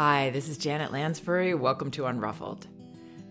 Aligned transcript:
Hi, 0.00 0.30
this 0.30 0.48
is 0.48 0.58
Janet 0.58 0.92
Lansbury. 0.92 1.54
Welcome 1.54 1.90
to 1.90 2.02
Unruffled. 2.02 2.68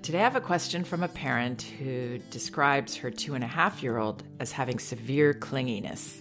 Today 0.02 0.20
I 0.20 0.24
have 0.24 0.36
a 0.36 0.42
question 0.42 0.84
from 0.84 1.02
a 1.02 1.08
parent 1.08 1.62
who 1.62 2.18
describes 2.30 2.94
her 2.98 3.10
two 3.10 3.36
and 3.36 3.44
a 3.46 3.48
half 3.48 3.82
year 3.82 3.98
old 3.98 4.22
as 4.42 4.52
having 4.52 4.78
severe 4.78 5.34
clinginess. 5.34 6.20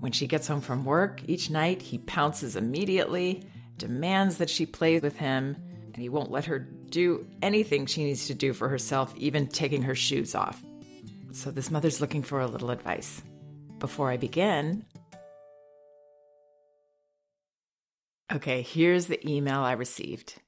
When 0.00 0.10
she 0.10 0.26
gets 0.26 0.46
home 0.46 0.62
from 0.62 0.86
work, 0.86 1.20
each 1.26 1.50
night 1.50 1.82
he 1.82 1.98
pounces 1.98 2.56
immediately, 2.56 3.44
demands 3.76 4.38
that 4.38 4.48
she 4.48 4.64
play 4.64 4.98
with 4.98 5.18
him, 5.18 5.58
and 5.92 5.96
he 5.98 6.08
won't 6.08 6.30
let 6.30 6.46
her 6.46 6.58
do 6.58 7.26
anything 7.42 7.84
she 7.84 8.04
needs 8.04 8.28
to 8.28 8.34
do 8.34 8.54
for 8.54 8.70
herself, 8.70 9.12
even 9.18 9.46
taking 9.46 9.82
her 9.82 9.94
shoes 9.94 10.34
off. 10.34 10.64
So 11.32 11.50
this 11.50 11.70
mother's 11.70 12.00
looking 12.00 12.22
for 12.22 12.40
a 12.40 12.46
little 12.46 12.70
advice. 12.70 13.20
Before 13.78 14.10
I 14.10 14.16
begin, 14.16 14.86
okay, 18.34 18.62
here's 18.62 19.06
the 19.06 19.28
email 19.28 19.60
I 19.60 19.72
received. 19.72 20.40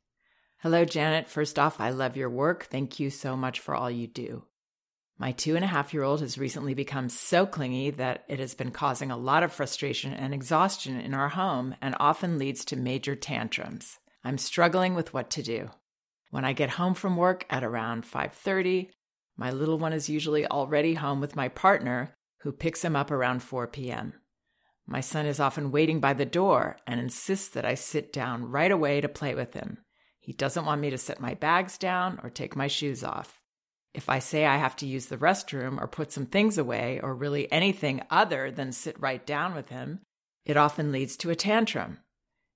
Hello, 0.58 0.84
Janet. 0.84 1.28
First 1.28 1.58
off, 1.58 1.80
I 1.80 1.90
love 1.90 2.16
your 2.16 2.30
work. 2.30 2.64
Thank 2.64 2.98
you 2.98 3.10
so 3.10 3.36
much 3.36 3.60
for 3.60 3.74
all 3.74 3.90
you 3.90 4.06
do. 4.06 4.44
My 5.18 5.32
two 5.32 5.54
and 5.54 5.64
a 5.64 5.68
half 5.68 5.94
year 5.94 6.02
old 6.02 6.20
has 6.20 6.38
recently 6.38 6.74
become 6.74 7.08
so 7.08 7.46
clingy 7.46 7.90
that 7.90 8.24
it 8.28 8.40
has 8.40 8.54
been 8.54 8.70
causing 8.70 9.10
a 9.10 9.16
lot 9.16 9.42
of 9.42 9.52
frustration 9.52 10.12
and 10.12 10.34
exhaustion 10.34 10.98
in 10.98 11.14
our 11.14 11.28
home 11.28 11.74
and 11.80 11.94
often 12.00 12.38
leads 12.38 12.64
to 12.66 12.76
major 12.76 13.14
tantrums. 13.14 13.98
I'm 14.24 14.38
struggling 14.38 14.94
with 14.94 15.12
what 15.12 15.30
to 15.30 15.42
do. 15.42 15.70
When 16.30 16.44
I 16.44 16.52
get 16.52 16.70
home 16.70 16.94
from 16.94 17.16
work 17.16 17.46
at 17.48 17.62
around 17.62 18.04
5:30, 18.04 18.90
my 19.36 19.50
little 19.50 19.78
one 19.78 19.92
is 19.92 20.08
usually 20.08 20.46
already 20.46 20.94
home 20.94 21.20
with 21.20 21.36
my 21.36 21.48
partner 21.48 22.16
who 22.40 22.52
picks 22.52 22.84
him 22.84 22.96
up 22.96 23.10
around 23.10 23.42
4 23.42 23.68
p.m. 23.68 24.14
My 24.86 25.00
son 25.00 25.26
is 25.26 25.40
often 25.40 25.70
waiting 25.70 26.00
by 26.00 26.12
the 26.12 26.26
door 26.26 26.78
and 26.86 27.00
insists 27.00 27.48
that 27.50 27.64
I 27.64 27.74
sit 27.74 28.12
down 28.12 28.50
right 28.50 28.70
away 28.70 29.00
to 29.00 29.08
play 29.08 29.34
with 29.34 29.54
him. 29.54 29.78
He 30.20 30.32
doesn't 30.32 30.64
want 30.64 30.80
me 30.80 30.90
to 30.90 30.98
set 30.98 31.20
my 31.20 31.34
bags 31.34 31.78
down 31.78 32.20
or 32.22 32.30
take 32.30 32.56
my 32.56 32.66
shoes 32.66 33.02
off. 33.02 33.40
If 33.94 34.08
I 34.08 34.18
say 34.18 34.44
I 34.44 34.56
have 34.56 34.74
to 34.76 34.86
use 34.86 35.06
the 35.06 35.16
restroom 35.16 35.80
or 35.80 35.86
put 35.86 36.10
some 36.10 36.26
things 36.26 36.58
away 36.58 37.00
or 37.02 37.14
really 37.14 37.50
anything 37.52 38.02
other 38.10 38.50
than 38.50 38.72
sit 38.72 38.98
right 39.00 39.24
down 39.24 39.54
with 39.54 39.68
him, 39.68 40.00
it 40.44 40.56
often 40.56 40.92
leads 40.92 41.16
to 41.18 41.30
a 41.30 41.36
tantrum. 41.36 41.98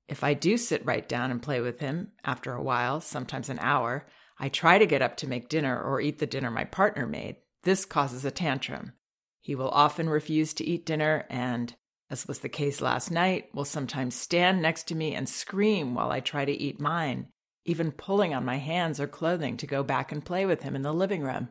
If 0.09 0.25
I 0.25 0.35
do 0.35 0.57
sit 0.57 0.85
right 0.85 1.09
down 1.09 1.31
and 1.31 1.43
play 1.43 1.61
with 1.61 1.81
him, 1.81 2.13
after 2.25 2.53
a 2.53 2.63
while, 2.63 3.01
sometimes 3.01 3.49
an 3.49 3.59
hour, 3.61 4.07
I 4.39 4.49
try 4.49 4.79
to 4.79 4.87
get 4.87 5.03
up 5.03 5.17
to 5.19 5.29
make 5.29 5.49
dinner 5.49 5.81
or 5.81 6.01
eat 6.01 6.19
the 6.19 6.27
dinner 6.27 6.51
my 6.51 6.65
partner 6.65 7.07
made. 7.07 7.37
This 7.63 7.85
causes 7.85 8.25
a 8.25 8.31
tantrum. 8.31 8.95
He 9.41 9.55
will 9.55 9.71
often 9.71 10.09
refuse 10.09 10.55
to 10.55 10.65
eat 10.65 10.87
dinner 10.87 11.27
and, 11.29 11.75
as 12.11 12.27
was 12.27 12.41
the 12.41 12.49
case 12.49 12.81
last 12.81 13.11
night, 13.11 13.49
will 13.55 13.65
sometimes 13.65 14.15
stand 14.15 14.63
next 14.63 14.85
to 14.89 14.95
me 14.95 15.15
and 15.15 15.29
scream 15.29 15.95
while 15.95 16.11
I 16.11 16.21
try 16.21 16.45
to 16.45 16.53
eat 16.53 16.81
mine 16.81 17.29
even 17.69 17.93
pulling 17.93 18.33
on 18.33 18.45
my 18.45 18.57
hands 18.57 18.99
or 18.99 19.07
clothing 19.07 19.57
to 19.59 19.67
go 19.67 19.83
back 19.83 20.11
and 20.11 20.25
play 20.25 20.47
with 20.47 20.63
him 20.63 20.75
in 20.75 20.83
the 20.83 20.93
living 20.93 21.23
room. 21.23 21.51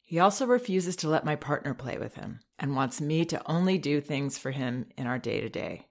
He 0.00 0.18
also 0.18 0.46
refuses 0.46 0.96
to 0.96 1.08
let 1.08 1.24
my 1.24 1.36
partner 1.36 1.74
play 1.74 1.98
with 1.98 2.14
him 2.14 2.40
and 2.58 2.74
wants 2.74 3.00
me 3.00 3.26
to 3.26 3.42
only 3.50 3.76
do 3.76 4.00
things 4.00 4.38
for 4.38 4.50
him 4.50 4.86
in 4.96 5.06
our 5.06 5.18
day 5.18 5.40
to 5.40 5.48
day. 5.48 5.86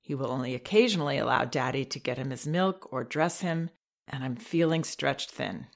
He 0.00 0.14
will 0.14 0.30
only 0.30 0.54
occasionally 0.54 1.18
allow 1.18 1.44
daddy 1.44 1.84
to 1.86 1.98
get 1.98 2.16
him 2.16 2.30
his 2.30 2.46
milk 2.46 2.88
or 2.92 3.04
dress 3.04 3.40
him, 3.40 3.70
and 4.06 4.24
I'm 4.24 4.36
feeling 4.36 4.84
stretched 4.84 5.32
thin. 5.32 5.66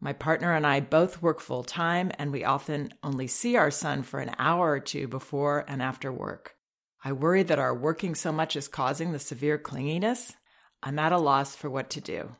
My 0.00 0.12
partner 0.12 0.52
and 0.52 0.66
I 0.66 0.80
both 0.80 1.22
work 1.22 1.40
full 1.40 1.64
time, 1.64 2.10
and 2.18 2.30
we 2.30 2.44
often 2.44 2.92
only 3.02 3.28
see 3.28 3.56
our 3.56 3.70
son 3.70 4.02
for 4.02 4.20
an 4.20 4.34
hour 4.38 4.72
or 4.72 4.80
two 4.80 5.08
before 5.08 5.64
and 5.68 5.80
after 5.80 6.12
work. 6.12 6.57
I 7.04 7.12
worry 7.12 7.42
that 7.44 7.58
our 7.58 7.74
working 7.74 8.14
so 8.14 8.32
much 8.32 8.56
is 8.56 8.68
causing 8.68 9.12
the 9.12 9.18
severe 9.18 9.58
clinginess. 9.58 10.34
I'm 10.82 10.98
at 10.98 11.12
a 11.12 11.18
loss 11.18 11.54
for 11.54 11.70
what 11.70 11.90
to 11.90 12.00
do. 12.00 12.36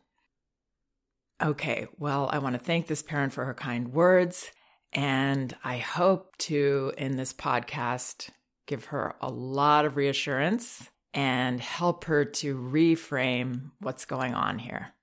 Okay, 1.42 1.86
well, 1.98 2.28
I 2.32 2.38
want 2.38 2.54
to 2.54 2.58
thank 2.58 2.86
this 2.86 3.02
parent 3.02 3.32
for 3.32 3.44
her 3.44 3.54
kind 3.54 3.92
words. 3.92 4.50
And 4.92 5.54
I 5.62 5.78
hope 5.78 6.36
to, 6.38 6.92
in 6.98 7.16
this 7.16 7.32
podcast, 7.32 8.30
give 8.66 8.86
her 8.86 9.14
a 9.20 9.30
lot 9.30 9.84
of 9.84 9.96
reassurance 9.96 10.90
and 11.14 11.60
help 11.60 12.04
her 12.04 12.24
to 12.24 12.56
reframe 12.56 13.70
what's 13.80 14.04
going 14.04 14.34
on 14.34 14.58
here. 14.58 14.94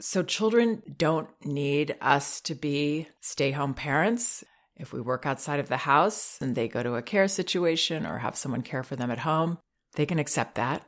So, 0.00 0.22
children 0.22 0.82
don't 0.96 1.28
need 1.44 1.96
us 2.00 2.40
to 2.42 2.54
be 2.54 3.08
stay 3.20 3.50
home 3.50 3.74
parents. 3.74 4.44
If 4.76 4.92
we 4.92 5.00
work 5.00 5.24
outside 5.24 5.58
of 5.58 5.68
the 5.68 5.78
house 5.78 6.38
and 6.40 6.54
they 6.54 6.68
go 6.68 6.82
to 6.82 6.96
a 6.96 7.02
care 7.02 7.28
situation 7.28 8.04
or 8.04 8.18
have 8.18 8.36
someone 8.36 8.62
care 8.62 8.82
for 8.82 8.96
them 8.96 9.10
at 9.10 9.20
home, 9.20 9.58
they 9.94 10.06
can 10.06 10.18
accept 10.18 10.56
that. 10.56 10.82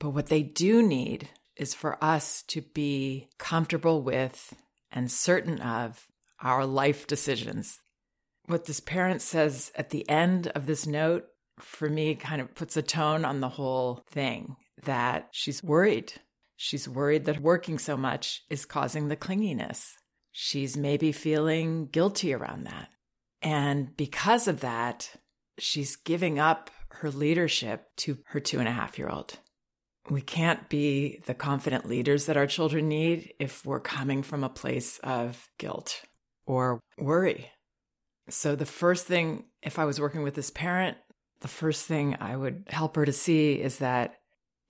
But 0.00 0.10
what 0.10 0.26
they 0.26 0.42
do 0.42 0.82
need 0.82 1.28
is 1.56 1.74
for 1.74 2.02
us 2.02 2.42
to 2.48 2.62
be 2.62 3.28
comfortable 3.38 4.02
with 4.02 4.54
and 4.90 5.10
certain 5.10 5.60
of 5.60 6.06
our 6.40 6.66
life 6.66 7.06
decisions. 7.06 7.78
What 8.46 8.64
this 8.64 8.80
parent 8.80 9.22
says 9.22 9.70
at 9.76 9.90
the 9.90 10.08
end 10.08 10.48
of 10.48 10.66
this 10.66 10.86
note, 10.86 11.26
for 11.60 11.88
me, 11.88 12.14
kind 12.14 12.40
of 12.40 12.54
puts 12.54 12.76
a 12.76 12.82
tone 12.82 13.24
on 13.24 13.40
the 13.40 13.48
whole 13.50 14.02
thing 14.08 14.56
that 14.84 15.28
she's 15.30 15.62
worried. 15.62 16.14
She's 16.56 16.88
worried 16.88 17.26
that 17.26 17.40
working 17.40 17.78
so 17.78 17.96
much 17.96 18.42
is 18.48 18.64
causing 18.64 19.08
the 19.08 19.16
clinginess. 19.16 19.92
She's 20.32 20.76
maybe 20.76 21.12
feeling 21.12 21.86
guilty 21.86 22.32
around 22.32 22.64
that. 22.64 22.88
And 23.42 23.96
because 23.96 24.46
of 24.46 24.60
that, 24.60 25.10
she's 25.58 25.96
giving 25.96 26.38
up 26.38 26.70
her 26.90 27.10
leadership 27.10 27.88
to 27.96 28.18
her 28.26 28.40
two 28.40 28.58
and 28.58 28.68
a 28.68 28.72
half 28.72 28.98
year 28.98 29.08
old. 29.08 29.38
We 30.10 30.20
can't 30.20 30.68
be 30.68 31.20
the 31.26 31.34
confident 31.34 31.88
leaders 31.88 32.26
that 32.26 32.36
our 32.36 32.46
children 32.46 32.88
need 32.88 33.34
if 33.38 33.64
we're 33.64 33.80
coming 33.80 34.22
from 34.22 34.44
a 34.44 34.48
place 34.48 34.98
of 34.98 35.48
guilt 35.58 36.02
or 36.46 36.80
worry. 36.98 37.50
So, 38.28 38.54
the 38.56 38.66
first 38.66 39.06
thing, 39.06 39.44
if 39.62 39.78
I 39.78 39.84
was 39.84 40.00
working 40.00 40.22
with 40.22 40.34
this 40.34 40.50
parent, 40.50 40.96
the 41.40 41.48
first 41.48 41.86
thing 41.86 42.16
I 42.20 42.36
would 42.36 42.64
help 42.68 42.96
her 42.96 43.04
to 43.04 43.12
see 43.12 43.54
is 43.54 43.78
that 43.78 44.16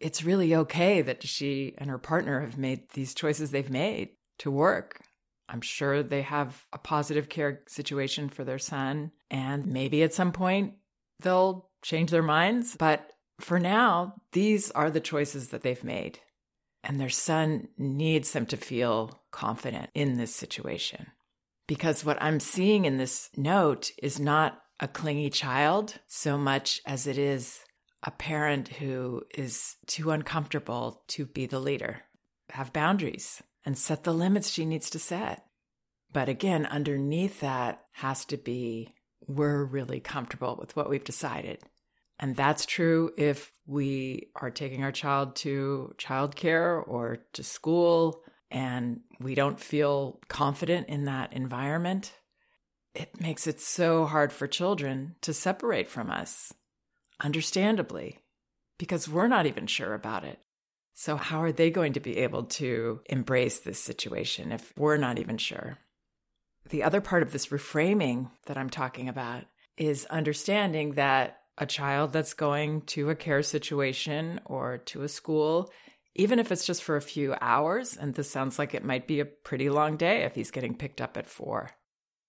it's 0.01 0.25
really 0.25 0.55
okay 0.55 1.01
that 1.03 1.23
she 1.23 1.75
and 1.79 1.89
her 1.89 1.99
partner 1.99 2.41
have 2.41 2.59
made 2.59 2.91
these 2.95 3.15
choices 3.15 3.51
they've 3.51 3.71
made 3.71 4.11
to 4.39 4.51
work. 4.51 5.01
I'm 5.49 5.61
sure 5.61 6.03
they 6.03 6.23
have 6.23 6.65
a 6.73 6.79
positive 6.79 7.29
care 7.29 7.63
situation 7.69 8.29
for 8.29 8.45
their 8.45 8.59
son, 8.59 9.13
and 9.31 9.67
maybe 9.67 10.03
at 10.03 10.15
some 10.15 10.33
point 10.33 10.75
they'll 11.21 11.69
change 11.83 12.11
their 12.11 12.23
minds, 12.23 12.77
but 12.77 13.11
for 13.41 13.59
now, 13.59 14.15
these 14.33 14.71
are 14.71 14.91
the 14.91 15.01
choices 15.01 15.49
that 15.49 15.63
they've 15.63 15.85
made. 15.85 16.21
And 16.85 17.01
their 17.01 17.11
son 17.11 17.69
needs 17.77 18.33
them 18.33 18.47
to 18.47 18.57
feel 18.57 19.23
confident 19.31 19.91
in 19.95 20.17
this 20.17 20.35
situation. 20.35 21.07
Because 21.69 22.05
what 22.05 22.21
I'm 22.21 22.41
seeing 22.41 22.85
in 22.85 22.99
this 22.99 23.31
note 23.37 23.91
is 24.03 24.19
not 24.19 24.61
a 24.81 24.89
clingy 24.89 25.31
child 25.31 26.01
so 26.09 26.37
much 26.37 26.81
as 26.87 27.07
it 27.07 27.19
is 27.19 27.61
a 28.03 28.11
parent 28.11 28.69
who 28.69 29.23
is 29.35 29.77
too 29.87 30.11
uncomfortable 30.11 31.05
to 31.09 31.25
be 31.25 31.47
the 31.47 31.61
leader, 31.61 32.03
have 32.51 32.73
boundaries, 32.73 33.43
and 33.65 33.77
set 33.77 34.05
the 34.05 34.13
limits 34.13 34.51
she 34.51 34.65
needs 34.65 34.91
to 34.91 34.99
set. 34.99 35.45
But 36.13 36.29
again, 36.29 36.67
underneath 36.67 37.41
that 37.41 37.85
has 37.93 38.25
to 38.27 38.37
be 38.37 38.95
we're 39.29 39.65
really 39.65 40.01
comfortable 40.01 40.57
with 40.59 40.75
what 40.77 40.91
we've 40.91 41.05
decided. 41.05 41.63
And 42.19 42.37
that's 42.37 42.67
true 42.67 43.13
if 43.17 43.53
we 43.67 44.29
are 44.37 44.51
taking 44.51 44.85
our 44.85 44.93
child 44.93 45.37
to 45.37 45.95
childcare 45.99 46.87
or 46.87 47.19
to 47.33 47.43
school 47.43 48.23
and 48.51 49.01
we 49.19 49.35
don't 49.35 49.59
feel 49.59 50.21
confident 50.29 50.89
in 50.89 51.05
that 51.07 51.33
environment. 51.33 52.13
It 52.95 53.21
makes 53.21 53.47
it 53.47 53.61
so 53.61 54.05
hard 54.05 54.33
for 54.33 54.47
children 54.47 55.17
to 55.23 55.33
separate 55.33 55.89
from 55.89 56.11
us, 56.11 56.53
understandably, 57.21 58.19
because 58.79 59.09
we're 59.09 59.29
not 59.29 59.47
even 59.47 59.67
sure 59.67 59.95
about 59.95 60.25
it. 60.25 60.39
So, 60.95 61.17
how 61.17 61.43
are 61.43 61.53
they 61.53 61.71
going 61.71 61.95
to 61.95 62.01
be 62.01 62.19
able 62.19 62.45
to 62.45 63.01
embrace 63.07 63.61
this 63.61 63.79
situation 63.79 64.53
if 64.53 64.73
we're 64.77 64.99
not 64.99 65.19
even 65.19 65.39
sure? 65.39 65.79
The 66.69 66.83
other 66.83 67.01
part 67.01 67.23
of 67.23 67.33
this 67.33 67.49
reframing 67.49 68.31
that 68.47 68.57
I'm 68.57 68.71
talking 68.71 69.09
about 69.09 69.45
is 69.77 70.05
understanding 70.07 70.93
that 70.93 71.39
a 71.59 71.67
child 71.67 72.13
that's 72.13 72.35
going 72.35 72.83
to 72.83 73.11
a 73.11 73.15
care 73.15 73.43
situation 73.43 74.41
or 74.45 74.79
to 74.79 75.03
a 75.03 75.09
school, 75.09 75.71
even 76.15 76.39
if 76.39 76.53
it's 76.53 76.67
just 76.67 76.83
for 76.83 76.97
a 76.97 77.03
few 77.03 77.35
hours, 77.41 77.97
and 77.97 78.15
this 78.15 78.31
sounds 78.31 78.59
like 78.59 78.75
it 78.75 78.85
might 78.85 79.07
be 79.07 79.21
a 79.21 79.25
pretty 79.27 79.71
long 79.71 79.97
day 79.97 80.23
if 80.23 80.35
he's 80.35 80.51
getting 80.51 80.77
picked 80.77 81.01
up 81.01 81.17
at 81.17 81.29
four, 81.29 81.71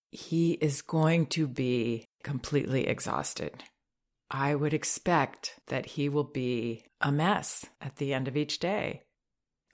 he 0.09 0.53
is 0.53 0.81
going 0.81 1.25
to 1.27 1.47
be 1.47 2.07
completely 2.23 2.87
exhausted. 2.87 3.63
I 4.33 4.55
would 4.55 4.73
expect 4.73 5.59
that 5.67 5.85
he 5.85 6.09
will 6.09 6.23
be 6.23 6.83
a 6.99 7.11
mess 7.11 7.67
at 7.79 7.97
the 7.97 8.15
end 8.15 8.27
of 8.27 8.35
each 8.35 8.57
day. 8.57 9.03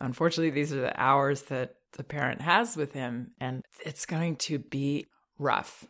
Unfortunately, 0.01 0.49
these 0.49 0.73
are 0.73 0.81
the 0.81 1.01
hours 1.01 1.43
that 1.43 1.75
the 1.93 2.03
parent 2.03 2.41
has 2.41 2.75
with 2.75 2.91
him, 2.91 3.31
and 3.39 3.63
it's 3.85 4.05
going 4.05 4.35
to 4.35 4.59
be 4.59 5.07
rough 5.37 5.85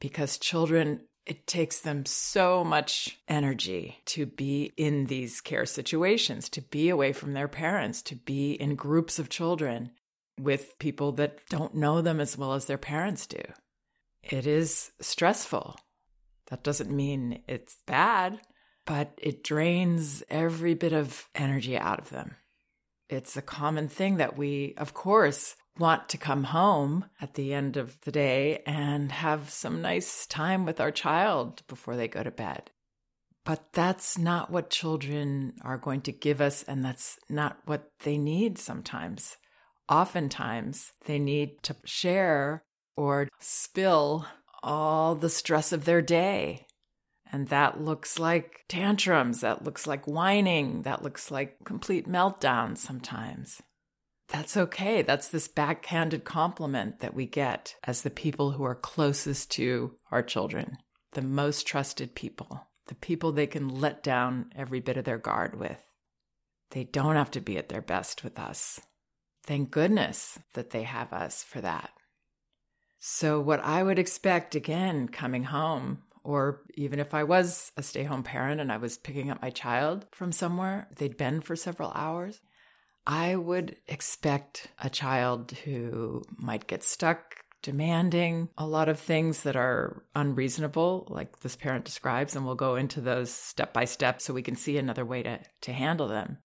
because 0.00 0.36
children 0.36 1.02
it 1.26 1.46
takes 1.46 1.80
them 1.80 2.06
so 2.06 2.64
much 2.64 3.18
energy 3.28 4.00
to 4.06 4.24
be 4.24 4.72
in 4.78 5.06
these 5.06 5.42
care 5.42 5.66
situations, 5.66 6.48
to 6.48 6.62
be 6.62 6.88
away 6.88 7.12
from 7.12 7.34
their 7.34 7.48
parents, 7.48 8.00
to 8.00 8.16
be 8.16 8.52
in 8.52 8.74
groups 8.74 9.18
of 9.18 9.28
children 9.28 9.90
with 10.40 10.78
people 10.78 11.12
that 11.12 11.38
don't 11.50 11.74
know 11.74 12.00
them 12.00 12.18
as 12.18 12.38
well 12.38 12.54
as 12.54 12.64
their 12.64 12.78
parents 12.78 13.26
do. 13.26 13.42
It 14.22 14.46
is 14.46 14.90
stressful. 15.00 15.76
That 16.48 16.62
doesn't 16.64 16.90
mean 16.90 17.42
it's 17.46 17.76
bad, 17.86 18.40
but 18.86 19.12
it 19.18 19.44
drains 19.44 20.22
every 20.30 20.74
bit 20.74 20.92
of 20.92 21.28
energy 21.34 21.76
out 21.76 21.98
of 21.98 22.10
them. 22.10 22.36
It's 23.08 23.36
a 23.36 23.42
common 23.42 23.88
thing 23.88 24.16
that 24.16 24.36
we, 24.36 24.74
of 24.76 24.94
course, 24.94 25.56
want 25.78 26.08
to 26.08 26.18
come 26.18 26.44
home 26.44 27.04
at 27.20 27.34
the 27.34 27.54
end 27.54 27.76
of 27.76 28.00
the 28.02 28.12
day 28.12 28.62
and 28.66 29.12
have 29.12 29.50
some 29.50 29.80
nice 29.80 30.26
time 30.26 30.64
with 30.64 30.80
our 30.80 30.90
child 30.90 31.62
before 31.68 31.96
they 31.96 32.08
go 32.08 32.22
to 32.22 32.30
bed. 32.30 32.70
But 33.44 33.72
that's 33.72 34.18
not 34.18 34.50
what 34.50 34.68
children 34.68 35.54
are 35.62 35.78
going 35.78 36.02
to 36.02 36.12
give 36.12 36.40
us, 36.40 36.62
and 36.64 36.84
that's 36.84 37.18
not 37.30 37.58
what 37.64 37.90
they 38.00 38.18
need 38.18 38.58
sometimes. 38.58 39.36
Oftentimes, 39.88 40.92
they 41.06 41.18
need 41.18 41.62
to 41.62 41.76
share 41.84 42.64
or 42.94 43.28
spill 43.38 44.26
all 44.62 45.14
the 45.14 45.30
stress 45.30 45.72
of 45.72 45.84
their 45.84 46.02
day. 46.02 46.66
And 47.30 47.48
that 47.48 47.80
looks 47.80 48.18
like 48.18 48.64
tantrums, 48.68 49.42
that 49.42 49.64
looks 49.64 49.86
like 49.86 50.06
whining, 50.06 50.82
that 50.82 51.02
looks 51.02 51.30
like 51.30 51.56
complete 51.64 52.08
meltdowns 52.08 52.78
sometimes 52.78 53.60
that's 54.28 54.56
okay. 54.56 55.02
That's 55.02 55.28
this 55.28 55.48
backhanded 55.48 56.24
compliment 56.24 57.00
that 57.00 57.14
we 57.14 57.26
get 57.26 57.74
as 57.84 58.02
the 58.02 58.10
people 58.10 58.52
who 58.52 58.64
are 58.64 58.74
closest 58.74 59.50
to 59.52 59.96
our 60.10 60.22
children, 60.22 60.76
the 61.12 61.22
most 61.22 61.66
trusted 61.66 62.14
people, 62.14 62.68
the 62.86 62.94
people 62.94 63.32
they 63.32 63.46
can 63.46 63.68
let 63.68 64.02
down 64.02 64.50
every 64.54 64.80
bit 64.80 64.98
of 64.98 65.04
their 65.04 65.18
guard 65.18 65.58
with. 65.58 65.82
They 66.70 66.84
don't 66.84 67.16
have 67.16 67.30
to 67.32 67.40
be 67.40 67.56
at 67.56 67.70
their 67.70 67.80
best 67.80 68.22
with 68.22 68.38
us. 68.38 68.80
Thank 69.44 69.70
goodness 69.70 70.38
that 70.52 70.70
they 70.70 70.82
have 70.82 71.14
us 71.14 71.42
for 71.42 71.62
that. 71.62 71.90
So, 72.98 73.40
what 73.40 73.60
I 73.60 73.82
would 73.82 73.98
expect 73.98 74.54
again 74.54 75.08
coming 75.08 75.44
home, 75.44 76.02
or 76.24 76.62
even 76.74 76.98
if 76.98 77.14
I 77.14 77.22
was 77.22 77.72
a 77.76 77.82
stay 77.82 78.02
home 78.02 78.22
parent 78.22 78.60
and 78.60 78.72
I 78.72 78.76
was 78.76 78.98
picking 78.98 79.30
up 79.30 79.40
my 79.40 79.50
child 79.50 80.06
from 80.10 80.32
somewhere, 80.32 80.88
they'd 80.96 81.16
been 81.16 81.40
for 81.40 81.54
several 81.54 81.92
hours, 81.94 82.40
I 83.06 83.36
would 83.36 83.76
expect 83.86 84.68
a 84.78 84.90
child 84.90 85.52
who 85.64 86.22
might 86.36 86.66
get 86.66 86.82
stuck 86.82 87.36
demanding 87.62 88.48
a 88.58 88.66
lot 88.66 88.88
of 88.88 89.00
things 89.00 89.42
that 89.42 89.56
are 89.56 90.04
unreasonable, 90.14 91.06
like 91.08 91.40
this 91.40 91.56
parent 91.56 91.84
describes, 91.84 92.36
and 92.36 92.44
we'll 92.44 92.54
go 92.54 92.76
into 92.76 93.00
those 93.00 93.30
step 93.30 93.72
by 93.72 93.84
step 93.84 94.20
so 94.20 94.34
we 94.34 94.42
can 94.42 94.56
see 94.56 94.76
another 94.76 95.04
way 95.04 95.22
to, 95.22 95.40
to 95.62 95.72
handle 95.72 96.08
them. 96.08 96.38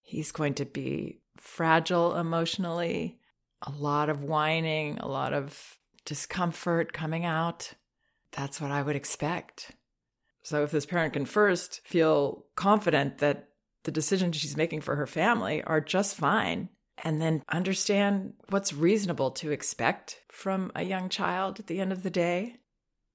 He's 0.00 0.32
going 0.32 0.54
to 0.54 0.64
be 0.64 1.20
fragile 1.36 2.16
emotionally, 2.16 3.18
a 3.62 3.70
lot 3.70 4.08
of 4.08 4.24
whining, 4.24 4.98
a 4.98 5.08
lot 5.08 5.32
of 5.32 5.78
discomfort 6.04 6.92
coming 6.92 7.24
out. 7.24 7.72
That's 8.32 8.60
what 8.60 8.70
I 8.70 8.82
would 8.82 8.96
expect. 8.96 9.72
So 10.42 10.64
if 10.64 10.70
this 10.70 10.86
parent 10.86 11.12
can 11.12 11.26
first 11.26 11.80
feel 11.84 12.46
confident 12.56 13.18
that 13.18 13.48
the 13.84 13.92
decisions 13.92 14.36
she's 14.36 14.56
making 14.56 14.80
for 14.80 14.96
her 14.96 15.06
family 15.06 15.62
are 15.62 15.80
just 15.80 16.16
fine. 16.16 16.68
And 17.04 17.20
then 17.20 17.42
understand 17.48 18.34
what's 18.50 18.72
reasonable 18.72 19.32
to 19.32 19.50
expect 19.50 20.20
from 20.30 20.70
a 20.74 20.84
young 20.84 21.08
child 21.08 21.58
at 21.58 21.66
the 21.66 21.80
end 21.80 21.90
of 21.92 22.02
the 22.02 22.10
day. 22.10 22.56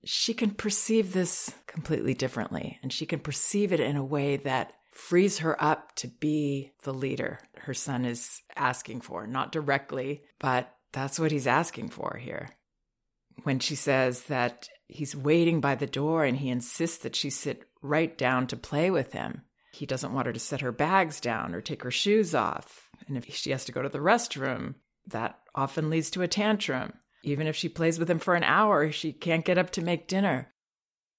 She 0.04 0.34
can 0.34 0.52
perceive 0.52 1.14
this 1.14 1.54
completely 1.68 2.14
differently, 2.14 2.80
and 2.82 2.92
she 2.92 3.06
can 3.06 3.20
perceive 3.20 3.72
it 3.72 3.80
in 3.80 3.96
a 3.96 4.04
way 4.04 4.38
that 4.38 4.74
frees 4.92 5.40
her 5.40 5.62
up 5.64 5.96
to 5.98 6.08
be 6.08 6.72
the 6.84 6.94
leader 6.94 7.40
her 7.68 7.74
son 7.74 8.06
is 8.06 8.42
asking 8.56 9.02
for. 9.02 9.28
Not 9.28 9.52
directly, 9.52 10.24
but 10.40 10.74
that's 10.92 11.20
what 11.20 11.32
he's 11.32 11.48
asking 11.48 11.90
for 11.90 12.18
here. 12.18 12.50
When 13.44 13.60
she 13.60 13.76
says 13.76 14.24
that 14.24 14.68
he's 14.88 15.16
waiting 15.16 15.62
by 15.62 15.76
the 15.76 15.88
door 15.88 16.26
and 16.26 16.38
he 16.38 16.50
insists 16.50 16.98
that 17.00 17.16
she 17.16 17.30
sit 17.30 17.64
right 17.82 18.18
down 18.18 18.48
to 18.48 18.58
play 18.58 18.90
with 18.90 19.14
him, 19.14 19.44
he 19.72 19.86
doesn't 19.86 20.14
want 20.14 20.28
her 20.28 20.34
to 20.34 20.40
set 20.40 20.62
her 20.62 20.72
bags 20.72 21.20
down 21.20 21.54
or 21.54 21.62
take 21.62 21.84
her 21.84 21.92
shoes 21.92 22.34
off. 22.34 22.90
And 23.08 23.18
if 23.18 23.34
she 23.36 23.52
has 23.52 23.66
to 23.66 23.72
go 23.72 23.82
to 23.82 23.90
the 23.90 24.00
restroom, 24.00 24.76
that 25.08 25.40
often 25.54 25.90
leads 25.90 26.10
to 26.12 26.22
a 26.22 26.28
tantrum. 26.28 26.94
Even 27.24 27.48
if 27.48 27.56
she 27.56 27.70
plays 27.70 28.00
with 28.00 28.10
him 28.10 28.20
for 28.20 28.36
an 28.36 28.44
hour, 28.44 28.92
she 28.92 29.14
can't 29.14 29.46
get 29.46 29.58
up 29.58 29.72
to 29.72 29.82
make 29.82 30.08
dinner. 30.08 30.52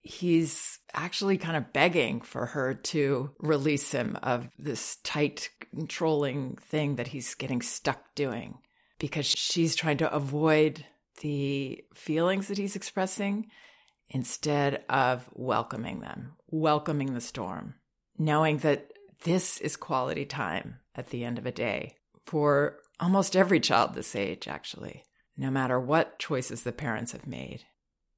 He's 0.00 0.78
actually 0.94 1.38
kind 1.38 1.56
of 1.56 1.72
begging 1.72 2.20
for 2.20 2.46
her 2.46 2.74
to 2.74 3.30
release 3.38 3.92
him 3.92 4.16
of 4.22 4.48
this 4.58 4.96
tight, 5.04 5.50
controlling 5.74 6.56
thing 6.56 6.96
that 6.96 7.08
he's 7.08 7.34
getting 7.34 7.62
stuck 7.62 8.14
doing 8.14 8.58
because 8.98 9.26
she's 9.26 9.74
trying 9.74 9.98
to 9.98 10.12
avoid 10.12 10.84
the 11.20 11.84
feelings 11.94 12.48
that 12.48 12.58
he's 12.58 12.76
expressing 12.76 13.46
instead 14.08 14.84
of 14.88 15.28
welcoming 15.32 16.00
them, 16.00 16.32
welcoming 16.50 17.14
the 17.14 17.20
storm 17.20 17.74
knowing 18.18 18.58
that 18.58 18.92
this 19.22 19.58
is 19.60 19.76
quality 19.76 20.24
time 20.24 20.80
at 20.94 21.10
the 21.10 21.24
end 21.24 21.38
of 21.38 21.46
a 21.46 21.52
day 21.52 21.94
for 22.26 22.78
almost 23.00 23.36
every 23.36 23.60
child 23.60 23.94
this 23.94 24.14
age, 24.14 24.48
actually, 24.48 25.04
no 25.36 25.50
matter 25.50 25.78
what 25.78 26.18
choices 26.18 26.62
the 26.62 26.72
parents 26.72 27.12
have 27.12 27.26
made. 27.26 27.64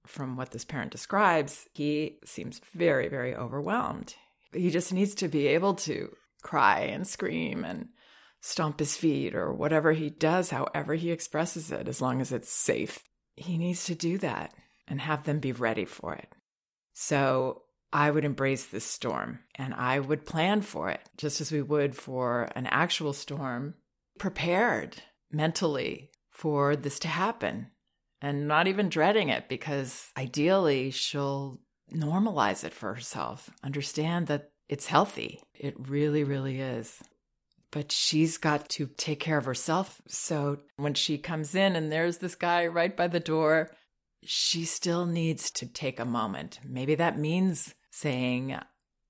From 0.06 0.36
what 0.36 0.50
this 0.50 0.64
parent 0.64 0.90
describes, 0.90 1.68
he 1.74 2.18
seems 2.24 2.60
very, 2.74 3.08
very 3.08 3.36
overwhelmed. 3.36 4.14
He 4.52 4.70
just 4.70 4.92
needs 4.92 5.14
to 5.16 5.28
be 5.28 5.46
able 5.48 5.74
to 5.74 6.10
cry 6.42 6.80
and 6.80 7.06
scream 7.06 7.64
and 7.64 7.88
stomp 8.40 8.78
his 8.78 8.96
feet 8.96 9.34
or 9.34 9.52
whatever 9.52 9.92
he 9.92 10.10
does, 10.10 10.50
however 10.50 10.94
he 10.94 11.10
expresses 11.10 11.70
it, 11.70 11.88
as 11.88 12.00
long 12.00 12.20
as 12.20 12.32
it's 12.32 12.50
safe. 12.50 13.02
He 13.36 13.58
needs 13.58 13.84
to 13.84 13.94
do 13.94 14.18
that 14.18 14.54
and 14.88 15.00
have 15.00 15.24
them 15.24 15.38
be 15.38 15.52
ready 15.52 15.84
for 15.84 16.14
it. 16.14 16.32
So 16.92 17.62
I 17.92 18.10
would 18.10 18.24
embrace 18.24 18.66
this 18.66 18.84
storm 18.84 19.40
and 19.54 19.74
I 19.74 19.98
would 20.00 20.26
plan 20.26 20.62
for 20.62 20.90
it 20.90 21.00
just 21.16 21.40
as 21.40 21.52
we 21.52 21.62
would 21.62 21.94
for 21.96 22.50
an 22.54 22.66
actual 22.66 23.12
storm, 23.12 23.74
prepared 24.18 25.02
mentally 25.30 26.10
for 26.30 26.76
this 26.76 26.98
to 27.00 27.08
happen 27.08 27.68
and 28.22 28.46
not 28.46 28.66
even 28.66 28.88
dreading 28.88 29.28
it 29.28 29.48
because 29.48 30.10
ideally 30.16 30.90
she'll 30.90 31.60
normalize 31.92 32.64
it 32.64 32.72
for 32.72 32.94
herself, 32.94 33.50
understand 33.62 34.26
that 34.28 34.50
it's 34.68 34.86
healthy. 34.86 35.42
It 35.54 35.74
really, 35.78 36.22
really 36.22 36.60
is. 36.60 37.02
But 37.70 37.92
she's 37.92 38.36
got 38.36 38.68
to 38.70 38.86
take 38.96 39.20
care 39.20 39.38
of 39.38 39.44
herself. 39.44 40.00
So 40.08 40.58
when 40.76 40.94
she 40.94 41.18
comes 41.18 41.54
in 41.54 41.76
and 41.76 41.90
there's 41.90 42.18
this 42.18 42.34
guy 42.34 42.66
right 42.66 42.96
by 42.96 43.06
the 43.06 43.20
door, 43.20 43.70
she 44.24 44.64
still 44.64 45.06
needs 45.06 45.50
to 45.52 45.66
take 45.66 46.00
a 46.00 46.04
moment. 46.04 46.60
Maybe 46.64 46.94
that 46.96 47.18
means 47.18 47.74
saying, 47.90 48.56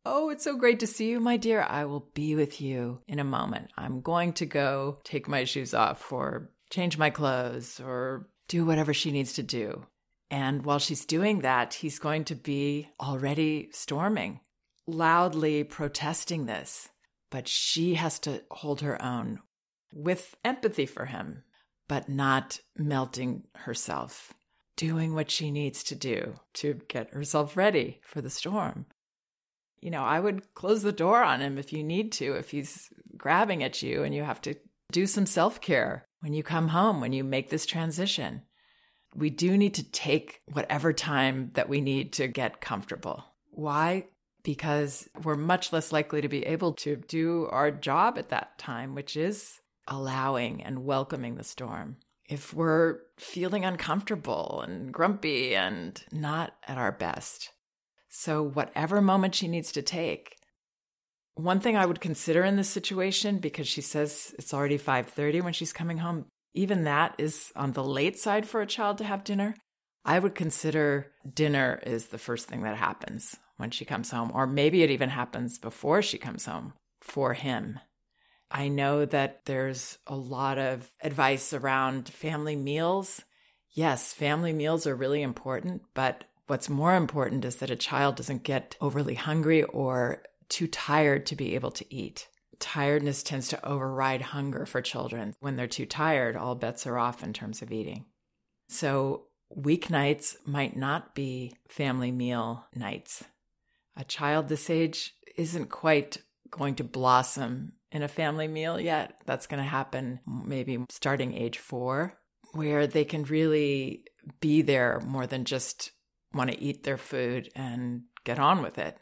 Oh, 0.04 0.30
it's 0.30 0.44
so 0.44 0.56
great 0.56 0.80
to 0.80 0.86
see 0.86 1.10
you, 1.10 1.20
my 1.20 1.36
dear. 1.36 1.62
I 1.62 1.84
will 1.84 2.08
be 2.14 2.34
with 2.34 2.60
you 2.60 3.00
in 3.06 3.18
a 3.18 3.24
moment. 3.24 3.70
I'm 3.76 4.00
going 4.00 4.32
to 4.34 4.46
go 4.46 4.98
take 5.04 5.28
my 5.28 5.44
shoes 5.44 5.74
off 5.74 6.10
or 6.10 6.50
change 6.70 6.96
my 6.96 7.10
clothes 7.10 7.80
or 7.80 8.28
do 8.48 8.64
whatever 8.64 8.94
she 8.94 9.12
needs 9.12 9.34
to 9.34 9.42
do. 9.42 9.84
And 10.30 10.64
while 10.64 10.78
she's 10.78 11.04
doing 11.04 11.40
that, 11.40 11.74
he's 11.74 11.98
going 11.98 12.24
to 12.24 12.34
be 12.34 12.88
already 13.00 13.68
storming, 13.72 14.40
loudly 14.86 15.64
protesting 15.64 16.46
this. 16.46 16.88
But 17.30 17.48
she 17.48 17.94
has 17.94 18.18
to 18.20 18.42
hold 18.50 18.80
her 18.80 19.00
own 19.02 19.40
with 19.92 20.36
empathy 20.44 20.86
for 20.86 21.06
him, 21.06 21.44
but 21.88 22.08
not 22.08 22.60
melting 22.76 23.44
herself 23.54 24.32
doing 24.80 25.14
what 25.14 25.30
she 25.30 25.50
needs 25.50 25.82
to 25.84 25.94
do 25.94 26.34
to 26.54 26.80
get 26.88 27.12
herself 27.12 27.54
ready 27.54 28.00
for 28.02 28.22
the 28.22 28.30
storm. 28.30 28.86
You 29.82 29.90
know, 29.90 30.02
I 30.02 30.18
would 30.18 30.54
close 30.54 30.82
the 30.82 30.90
door 30.90 31.22
on 31.22 31.40
him 31.40 31.58
if 31.58 31.70
you 31.70 31.84
need 31.84 32.12
to, 32.12 32.34
if 32.36 32.50
he's 32.50 32.88
grabbing 33.14 33.62
at 33.62 33.82
you 33.82 34.04
and 34.04 34.14
you 34.14 34.22
have 34.22 34.40
to 34.40 34.54
do 34.90 35.06
some 35.06 35.26
self 35.26 35.60
care 35.60 36.06
when 36.20 36.32
you 36.32 36.42
come 36.42 36.68
home, 36.68 37.02
when 37.02 37.12
you 37.12 37.24
make 37.24 37.50
this 37.50 37.66
transition. 37.66 38.40
We 39.14 39.28
do 39.28 39.58
need 39.58 39.74
to 39.74 39.90
take 39.90 40.40
whatever 40.50 40.94
time 40.94 41.50
that 41.54 41.68
we 41.68 41.82
need 41.82 42.14
to 42.14 42.26
get 42.28 42.62
comfortable. 42.62 43.24
Why? 43.50 44.06
Because 44.42 45.08
we're 45.22 45.34
much 45.34 45.72
less 45.72 45.92
likely 45.92 46.20
to 46.20 46.28
be 46.28 46.46
able 46.46 46.72
to 46.74 46.96
do 46.96 47.46
our 47.50 47.70
job 47.70 48.16
at 48.16 48.30
that 48.30 48.58
time, 48.58 48.94
which 48.94 49.16
is 49.16 49.60
allowing 49.86 50.62
and 50.62 50.84
welcoming 50.84 51.34
the 51.34 51.44
storm 51.44 51.96
if 52.30 52.54
we're 52.54 53.00
feeling 53.18 53.64
uncomfortable 53.64 54.62
and 54.64 54.94
grumpy 54.94 55.54
and 55.56 56.02
not 56.12 56.54
at 56.66 56.78
our 56.78 56.92
best. 56.92 57.50
So, 58.08 58.42
whatever 58.42 59.00
moment 59.00 59.34
she 59.34 59.48
needs 59.48 59.72
to 59.72 59.82
take. 59.82 60.36
One 61.34 61.60
thing 61.60 61.76
I 61.76 61.86
would 61.86 62.00
consider 62.00 62.44
in 62.44 62.56
this 62.56 62.68
situation, 62.68 63.38
because 63.38 63.66
she 63.66 63.80
says 63.80 64.34
it's 64.38 64.54
already 64.54 64.78
5:30 64.78 65.40
when 65.40 65.52
she's 65.52 65.72
coming 65.72 65.98
home, 65.98 66.26
even 66.54 66.84
that 66.84 67.14
is 67.18 67.52
on 67.56 67.72
the 67.72 67.84
late 67.84 68.18
side 68.18 68.46
for 68.46 68.60
a 68.60 68.66
child 68.66 68.98
to 68.98 69.04
have 69.04 69.24
dinner. 69.24 69.56
I 70.04 70.18
would 70.18 70.34
consider 70.34 71.12
dinner 71.34 71.80
is 71.84 72.08
the 72.08 72.18
first 72.18 72.48
thing 72.48 72.62
that 72.62 72.76
happens 72.76 73.36
when 73.60 73.70
she 73.70 73.84
comes 73.84 74.10
home, 74.10 74.32
or 74.34 74.46
maybe 74.46 74.82
it 74.82 74.90
even 74.90 75.10
happens 75.10 75.58
before 75.58 76.02
she 76.02 76.18
comes 76.18 76.46
home 76.46 76.72
for 77.00 77.34
him. 77.34 77.78
I 78.50 78.68
know 78.68 79.04
that 79.04 79.44
there's 79.44 79.98
a 80.06 80.16
lot 80.16 80.58
of 80.58 80.90
advice 81.02 81.52
around 81.52 82.08
family 82.08 82.56
meals. 82.56 83.22
Yes, 83.72 84.12
family 84.12 84.52
meals 84.52 84.86
are 84.86 84.96
really 84.96 85.22
important, 85.22 85.82
but 85.94 86.24
what's 86.48 86.68
more 86.68 86.96
important 86.96 87.44
is 87.44 87.56
that 87.56 87.70
a 87.70 87.76
child 87.76 88.16
doesn't 88.16 88.42
get 88.42 88.76
overly 88.80 89.14
hungry 89.14 89.62
or 89.62 90.24
too 90.48 90.66
tired 90.66 91.26
to 91.26 91.36
be 91.36 91.54
able 91.54 91.70
to 91.70 91.94
eat. 91.94 92.26
Tiredness 92.58 93.22
tends 93.22 93.48
to 93.48 93.64
override 93.64 94.20
hunger 94.20 94.66
for 94.66 94.82
children. 94.82 95.32
When 95.38 95.54
they're 95.54 95.68
too 95.68 95.86
tired, 95.86 96.36
all 96.36 96.56
bets 96.56 96.86
are 96.86 96.98
off 96.98 97.22
in 97.22 97.32
terms 97.32 97.62
of 97.62 97.70
eating. 97.70 98.06
So, 98.68 99.28
weeknights 99.56 100.36
might 100.44 100.76
not 100.76 101.14
be 101.14 101.56
family 101.68 102.12
meal 102.12 102.66
nights. 102.74 103.24
A 103.96 104.04
child 104.04 104.48
this 104.48 104.70
age 104.70 105.14
isn't 105.36 105.70
quite 105.70 106.18
going 106.50 106.74
to 106.76 106.84
blossom 106.84 107.72
in 107.92 108.02
a 108.02 108.08
family 108.08 108.48
meal 108.48 108.80
yet. 108.80 109.20
That's 109.26 109.46
going 109.46 109.62
to 109.62 109.68
happen 109.68 110.20
maybe 110.26 110.84
starting 110.88 111.34
age 111.34 111.58
four, 111.58 112.18
where 112.52 112.86
they 112.86 113.04
can 113.04 113.24
really 113.24 114.04
be 114.40 114.62
there 114.62 115.00
more 115.06 115.26
than 115.26 115.44
just 115.44 115.92
want 116.32 116.50
to 116.50 116.60
eat 116.60 116.84
their 116.84 116.98
food 116.98 117.50
and 117.54 118.02
get 118.24 118.38
on 118.38 118.62
with 118.62 118.78
it 118.78 118.96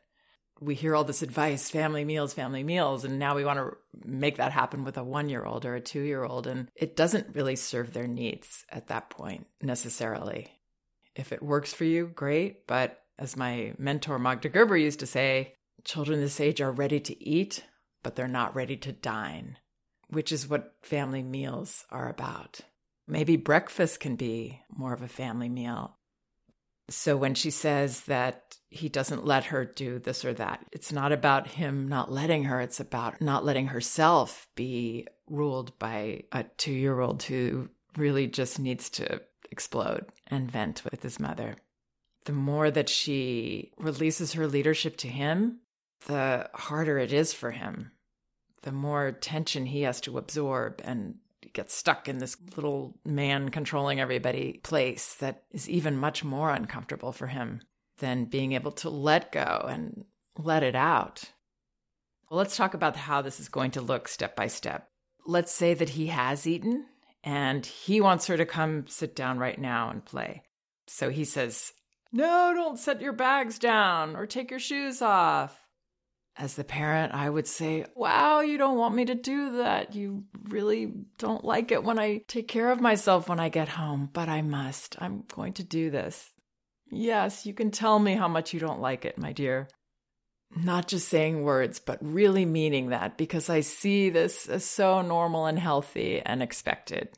we 0.60 0.74
hear 0.74 0.94
all 0.94 1.04
this 1.04 1.22
advice 1.22 1.70
family 1.70 2.04
meals 2.04 2.32
family 2.32 2.62
meals 2.62 3.04
and 3.04 3.18
now 3.18 3.34
we 3.34 3.44
want 3.44 3.58
to 3.58 3.76
make 4.04 4.36
that 4.36 4.52
happen 4.52 4.84
with 4.84 4.96
a 4.96 5.04
1 5.04 5.28
year 5.28 5.44
old 5.44 5.64
or 5.64 5.74
a 5.74 5.80
2 5.80 6.00
year 6.00 6.24
old 6.24 6.46
and 6.46 6.70
it 6.74 6.96
doesn't 6.96 7.34
really 7.34 7.56
serve 7.56 7.92
their 7.92 8.06
needs 8.06 8.64
at 8.70 8.88
that 8.88 9.10
point 9.10 9.46
necessarily 9.62 10.48
if 11.14 11.32
it 11.32 11.42
works 11.42 11.72
for 11.72 11.84
you 11.84 12.10
great 12.14 12.66
but 12.66 13.02
as 13.18 13.36
my 13.36 13.72
mentor 13.78 14.18
magda 14.18 14.48
gerber 14.48 14.76
used 14.76 15.00
to 15.00 15.06
say 15.06 15.54
children 15.84 16.20
this 16.20 16.40
age 16.40 16.60
are 16.60 16.72
ready 16.72 17.00
to 17.00 17.22
eat 17.22 17.64
but 18.02 18.16
they're 18.16 18.28
not 18.28 18.54
ready 18.54 18.76
to 18.76 18.92
dine 18.92 19.56
which 20.08 20.32
is 20.32 20.48
what 20.48 20.74
family 20.82 21.22
meals 21.22 21.84
are 21.90 22.08
about 22.08 22.60
maybe 23.06 23.36
breakfast 23.36 24.00
can 24.00 24.16
be 24.16 24.60
more 24.70 24.92
of 24.92 25.02
a 25.02 25.08
family 25.08 25.48
meal 25.48 25.98
so 26.90 27.16
when 27.16 27.34
she 27.34 27.50
says 27.50 28.02
that 28.02 28.56
he 28.70 28.88
doesn't 28.88 29.26
let 29.26 29.44
her 29.46 29.64
do 29.64 29.98
this 29.98 30.24
or 30.24 30.32
that, 30.34 30.64
it's 30.72 30.92
not 30.92 31.12
about 31.12 31.46
him 31.46 31.88
not 31.88 32.10
letting 32.10 32.44
her, 32.44 32.60
it's 32.60 32.80
about 32.80 33.20
not 33.20 33.44
letting 33.44 33.68
herself 33.68 34.46
be 34.54 35.06
ruled 35.28 35.78
by 35.78 36.22
a 36.32 36.44
two 36.56 36.72
year 36.72 37.00
old 37.00 37.22
who 37.22 37.68
really 37.96 38.26
just 38.26 38.58
needs 38.58 38.88
to 38.90 39.20
explode 39.50 40.06
and 40.26 40.50
vent 40.50 40.82
with 40.84 41.02
his 41.02 41.20
mother. 41.20 41.56
The 42.28 42.34
more 42.34 42.70
that 42.70 42.90
she 42.90 43.72
releases 43.78 44.34
her 44.34 44.46
leadership 44.46 44.98
to 44.98 45.08
him, 45.08 45.60
the 46.08 46.50
harder 46.52 46.98
it 46.98 47.10
is 47.10 47.32
for 47.32 47.52
him. 47.52 47.92
The 48.64 48.70
more 48.70 49.12
tension 49.12 49.64
he 49.64 49.80
has 49.82 49.98
to 50.02 50.18
absorb 50.18 50.82
and 50.84 51.14
gets 51.54 51.74
stuck 51.74 52.06
in 52.06 52.18
this 52.18 52.36
little 52.54 52.98
man 53.02 53.48
controlling 53.48 53.98
everybody 53.98 54.60
place 54.62 55.14
that 55.14 55.44
is 55.52 55.70
even 55.70 55.96
much 55.96 56.22
more 56.22 56.50
uncomfortable 56.50 57.12
for 57.12 57.28
him 57.28 57.62
than 57.96 58.26
being 58.26 58.52
able 58.52 58.72
to 58.72 58.90
let 58.90 59.32
go 59.32 59.64
and 59.66 60.04
let 60.36 60.62
it 60.62 60.74
out. 60.74 61.24
Well, 62.28 62.36
let's 62.36 62.58
talk 62.58 62.74
about 62.74 62.94
how 62.94 63.22
this 63.22 63.40
is 63.40 63.48
going 63.48 63.70
to 63.70 63.80
look 63.80 64.06
step 64.06 64.36
by 64.36 64.48
step. 64.48 64.86
Let's 65.24 65.50
say 65.50 65.72
that 65.72 65.88
he 65.88 66.08
has 66.08 66.46
eaten 66.46 66.84
and 67.24 67.64
he 67.64 68.02
wants 68.02 68.26
her 68.26 68.36
to 68.36 68.44
come 68.44 68.86
sit 68.86 69.16
down 69.16 69.38
right 69.38 69.58
now 69.58 69.88
and 69.88 70.04
play. 70.04 70.42
So 70.88 71.08
he 71.08 71.24
says, 71.24 71.72
No, 72.12 72.52
don't 72.54 72.78
set 72.78 73.00
your 73.00 73.12
bags 73.12 73.58
down 73.58 74.16
or 74.16 74.26
take 74.26 74.50
your 74.50 74.60
shoes 74.60 75.02
off 75.02 75.68
as 76.38 76.54
the 76.54 76.64
parent, 76.64 77.12
I 77.12 77.28
would 77.28 77.46
say, 77.46 77.84
Wow, 77.94 78.40
you 78.40 78.58
don't 78.58 78.78
want 78.78 78.94
me 78.94 79.04
to 79.06 79.14
do 79.14 79.58
that. 79.58 79.94
You 79.94 80.24
really 80.44 80.92
don't 81.18 81.44
like 81.44 81.72
it 81.72 81.82
when 81.82 81.98
I 81.98 82.22
take 82.28 82.48
care 82.48 82.70
of 82.70 82.80
myself 82.80 83.28
when 83.28 83.40
I 83.40 83.48
get 83.48 83.68
home, 83.68 84.08
but 84.12 84.28
I 84.28 84.42
must. 84.42 84.96
I'm 85.00 85.24
going 85.34 85.54
to 85.54 85.64
do 85.64 85.90
this. 85.90 86.30
Yes, 86.90 87.44
you 87.44 87.52
can 87.52 87.70
tell 87.70 87.98
me 87.98 88.14
how 88.14 88.28
much 88.28 88.54
you 88.54 88.60
don't 88.60 88.80
like 88.80 89.04
it, 89.04 89.18
my 89.18 89.32
dear. 89.32 89.68
Not 90.56 90.88
just 90.88 91.08
saying 91.08 91.42
words, 91.42 91.80
but 91.80 91.98
really 92.00 92.46
meaning 92.46 92.90
that 92.90 93.18
because 93.18 93.50
I 93.50 93.60
see 93.60 94.08
this 94.08 94.48
as 94.48 94.64
so 94.64 95.02
normal 95.02 95.46
and 95.46 95.58
healthy 95.58 96.22
and 96.24 96.42
expected. 96.42 97.10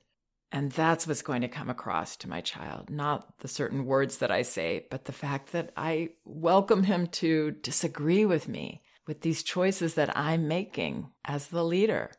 And 0.52 0.72
that's 0.72 1.06
what's 1.06 1.22
going 1.22 1.42
to 1.42 1.48
come 1.48 1.70
across 1.70 2.16
to 2.16 2.28
my 2.28 2.40
child, 2.40 2.90
not 2.90 3.38
the 3.38 3.48
certain 3.48 3.86
words 3.86 4.18
that 4.18 4.32
I 4.32 4.42
say, 4.42 4.86
but 4.90 5.04
the 5.04 5.12
fact 5.12 5.52
that 5.52 5.70
I 5.76 6.10
welcome 6.24 6.82
him 6.82 7.06
to 7.06 7.52
disagree 7.52 8.24
with 8.24 8.48
me 8.48 8.80
with 9.06 9.20
these 9.20 9.44
choices 9.44 9.94
that 9.94 10.16
I'm 10.16 10.48
making 10.48 11.10
as 11.24 11.48
the 11.48 11.64
leader. 11.64 12.10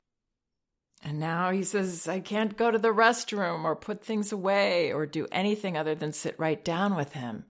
And 1.04 1.20
now 1.20 1.52
he 1.52 1.64
says, 1.64 2.08
I 2.08 2.20
can't 2.20 2.58
go 2.58 2.72
to 2.72 2.78
the 2.78 2.94
restroom 2.94 3.64
or 3.64 3.76
put 3.76 4.04
things 4.04 4.32
away 4.32 4.94
or 4.94 5.06
do 5.06 5.28
anything 5.32 5.76
other 5.76 5.96
than 5.96 6.14
sit 6.14 6.36
right 6.38 6.64
down 6.64 6.96
with 6.96 7.14
him. 7.14 7.46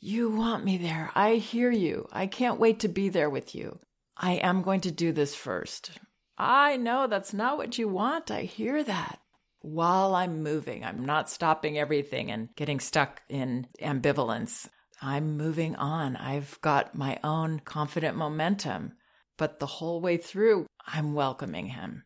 You 0.00 0.30
want 0.30 0.64
me 0.64 0.78
there. 0.78 1.12
I 1.14 1.34
hear 1.34 1.70
you. 1.70 2.08
I 2.12 2.26
can't 2.26 2.58
wait 2.58 2.80
to 2.80 2.88
be 2.88 3.08
there 3.08 3.30
with 3.30 3.54
you. 3.54 3.78
I 4.16 4.32
am 4.32 4.62
going 4.62 4.80
to 4.82 4.90
do 4.90 5.12
this 5.12 5.34
first. 5.34 5.92
I 6.36 6.76
know 6.76 7.06
that's 7.06 7.32
not 7.32 7.56
what 7.56 7.78
you 7.78 7.88
want. 7.88 8.30
I 8.30 8.42
hear 8.42 8.82
that. 8.82 9.20
While 9.62 10.14
I'm 10.14 10.42
moving, 10.42 10.84
I'm 10.84 11.06
not 11.06 11.30
stopping 11.30 11.78
everything 11.78 12.30
and 12.30 12.48
getting 12.56 12.80
stuck 12.80 13.22
in 13.28 13.68
ambivalence. 13.80 14.68
I'm 15.00 15.36
moving 15.36 15.76
on. 15.76 16.16
I've 16.16 16.60
got 16.60 16.94
my 16.94 17.18
own 17.24 17.60
confident 17.60 18.16
momentum. 18.16 18.92
But 19.38 19.60
the 19.60 19.66
whole 19.66 20.00
way 20.00 20.16
through, 20.16 20.66
I'm 20.86 21.14
welcoming 21.14 21.68
him. 21.68 22.04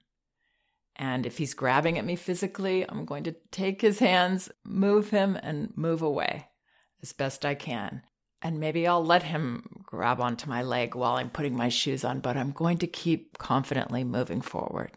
And 0.97 1.27
if 1.27 1.39
he's 1.39 1.55
grabbing 1.55 1.99
at 1.99 2.05
me 2.05 2.17
physically, 2.17 2.89
I'm 2.89 3.05
going 3.05 3.25
to 3.25 3.37
take 3.51 3.83
his 3.83 3.99
hands, 3.99 4.51
move 4.65 5.11
him, 5.11 5.37
and 5.43 5.73
move 5.77 6.03
away 6.03 6.49
as 7.03 7.13
best 7.13 7.45
I 7.45 7.55
can. 7.55 8.03
And 8.41 8.61
maybe 8.61 8.87
I'll 8.87 9.05
let 9.05 9.23
him 9.23 9.83
grab 9.85 10.21
onto 10.21 10.49
my 10.49 10.63
leg 10.63 10.95
while 10.95 11.17
I'm 11.17 11.31
putting 11.31 11.57
my 11.57 11.69
shoes 11.69 12.05
on, 12.05 12.21
but 12.21 12.37
I'm 12.37 12.53
going 12.53 12.79
to 12.79 12.87
keep 12.87 13.39
confidently 13.39 14.05
moving 14.05 14.41
forward, 14.41 14.93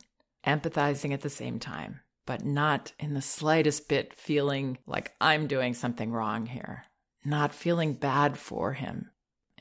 empathizing 0.46 1.14
at 1.14 1.22
the 1.22 1.30
same 1.30 1.60
time, 1.60 2.02
but 2.30 2.46
not 2.46 2.94
in 3.00 3.16
the 3.16 3.22
slightest 3.22 3.90
bit 3.90 4.14
feeling 4.14 4.78
like 4.86 5.14
I'm 5.20 5.48
doing 5.48 5.74
something 5.74 6.12
wrong 6.12 6.46
here 6.46 6.86
not 7.26 7.54
feeling 7.54 7.94
bad 7.94 8.38
for 8.38 8.74
him. 8.74 9.10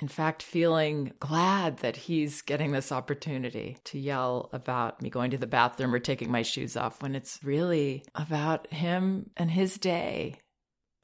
In 0.01 0.09
fact, 0.09 0.45
feeling 0.45 1.13
glad 1.19 1.79
that 1.79 1.97
he's 1.97 2.43
getting 2.43 2.71
this 2.71 2.93
opportunity 2.93 3.79
to 3.85 3.99
yell 3.99 4.49
about 4.53 5.03
me 5.03 5.11
going 5.11 5.33
to 5.33 5.39
the 5.39 5.47
bathroom 5.47 5.93
or 5.93 5.99
taking 5.99 6.31
my 6.31 6.43
shoes 6.43 6.77
off 6.77 7.03
when 7.03 7.17
it's 7.17 7.41
really 7.43 8.05
about 8.15 8.73
him 8.73 9.31
and 9.37 9.51
his 9.51 9.77
day. 9.77 10.37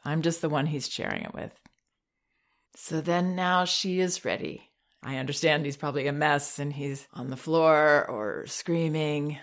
I'm 0.05 0.23
just 0.23 0.41
the 0.43 0.49
one 0.49 0.67
he's 0.67 0.89
sharing 0.89 1.23
it 1.23 1.35
with. 1.35 1.53
So 2.77 3.01
then 3.01 3.35
now 3.35 3.65
she 3.65 3.99
is 3.99 4.25
ready. 4.25 4.71
I 5.03 5.17
understand 5.17 5.65
he's 5.65 5.77
probably 5.77 6.07
a 6.07 6.13
mess 6.13 6.61
and 6.61 6.73
he's 6.73 7.07
on 7.13 7.31
the 7.31 7.37
floor 7.37 8.09
or 8.09 8.47
screaming. 8.47 9.39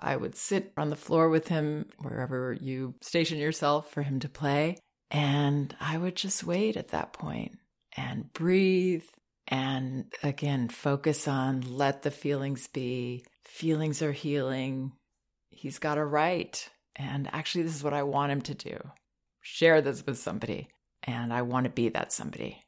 I 0.00 0.16
would 0.16 0.34
sit 0.34 0.72
on 0.76 0.90
the 0.90 0.96
floor 0.96 1.28
with 1.28 1.48
him 1.48 1.86
wherever 1.98 2.56
you 2.60 2.94
station 3.00 3.38
yourself 3.38 3.90
for 3.90 4.02
him 4.02 4.20
to 4.20 4.28
play 4.28 4.76
and 5.10 5.74
I 5.80 5.98
would 5.98 6.14
just 6.14 6.44
wait 6.44 6.76
at 6.76 6.88
that 6.88 7.12
point 7.12 7.58
and 7.96 8.32
breathe 8.32 9.04
and 9.48 10.04
again 10.22 10.68
focus 10.68 11.26
on 11.26 11.62
let 11.62 12.02
the 12.02 12.10
feelings 12.10 12.68
be. 12.68 13.24
Feelings 13.44 14.00
are 14.02 14.12
healing. 14.12 14.92
He's 15.50 15.80
got 15.80 15.98
a 15.98 16.04
right. 16.04 16.68
And 16.94 17.28
actually, 17.32 17.62
this 17.64 17.74
is 17.74 17.82
what 17.82 17.94
I 17.94 18.04
want 18.04 18.32
him 18.32 18.42
to 18.42 18.54
do 18.54 18.78
share 19.42 19.80
this 19.80 20.04
with 20.06 20.18
somebody. 20.18 20.68
And 21.02 21.32
I 21.32 21.42
want 21.42 21.64
to 21.64 21.70
be 21.70 21.88
that 21.88 22.12
somebody. 22.12 22.62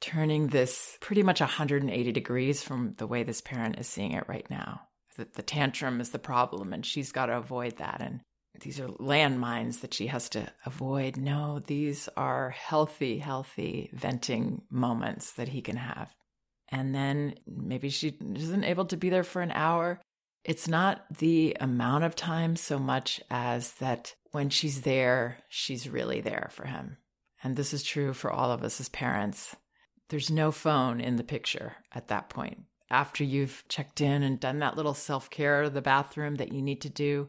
Turning 0.00 0.48
this 0.48 0.96
pretty 1.00 1.22
much 1.22 1.40
180 1.40 2.12
degrees 2.12 2.62
from 2.62 2.94
the 2.98 3.06
way 3.06 3.22
this 3.22 3.40
parent 3.40 3.78
is 3.78 3.86
seeing 3.86 4.12
it 4.12 4.28
right 4.28 4.48
now. 4.50 4.82
That 5.16 5.34
the 5.34 5.42
tantrum 5.42 6.00
is 6.00 6.10
the 6.10 6.18
problem 6.18 6.72
and 6.72 6.86
she's 6.86 7.12
got 7.12 7.26
to 7.26 7.36
avoid 7.36 7.76
that. 7.76 8.00
And 8.00 8.20
these 8.60 8.80
are 8.80 8.88
landmines 8.88 9.80
that 9.80 9.94
she 9.94 10.08
has 10.08 10.28
to 10.30 10.46
avoid. 10.66 11.16
No, 11.16 11.60
these 11.66 12.08
are 12.16 12.50
healthy, 12.50 13.18
healthy 13.18 13.90
venting 13.92 14.62
moments 14.70 15.32
that 15.32 15.48
he 15.48 15.62
can 15.62 15.76
have. 15.76 16.14
And 16.68 16.94
then 16.94 17.34
maybe 17.46 17.88
she 17.88 18.16
isn't 18.34 18.64
able 18.64 18.84
to 18.86 18.96
be 18.96 19.10
there 19.10 19.24
for 19.24 19.42
an 19.42 19.50
hour. 19.52 20.00
It's 20.44 20.68
not 20.68 21.04
the 21.18 21.56
amount 21.60 22.04
of 22.04 22.16
time 22.16 22.56
so 22.56 22.78
much 22.78 23.20
as 23.30 23.72
that 23.74 24.14
when 24.30 24.48
she's 24.48 24.82
there, 24.82 25.38
she's 25.48 25.88
really 25.88 26.20
there 26.20 26.48
for 26.52 26.66
him. 26.66 26.96
And 27.42 27.56
this 27.56 27.72
is 27.72 27.82
true 27.82 28.12
for 28.12 28.30
all 28.30 28.52
of 28.52 28.62
us 28.62 28.80
as 28.80 28.88
parents. 28.88 29.56
There's 30.08 30.30
no 30.30 30.50
phone 30.52 31.00
in 31.00 31.16
the 31.16 31.24
picture 31.24 31.76
at 31.92 32.08
that 32.08 32.28
point. 32.28 32.64
After 32.90 33.22
you've 33.22 33.64
checked 33.68 34.00
in 34.00 34.22
and 34.22 34.40
done 34.40 34.58
that 34.58 34.76
little 34.76 34.94
self 34.94 35.30
care, 35.30 35.70
the 35.70 35.80
bathroom 35.80 36.36
that 36.36 36.52
you 36.52 36.60
need 36.60 36.80
to 36.82 36.88
do, 36.88 37.28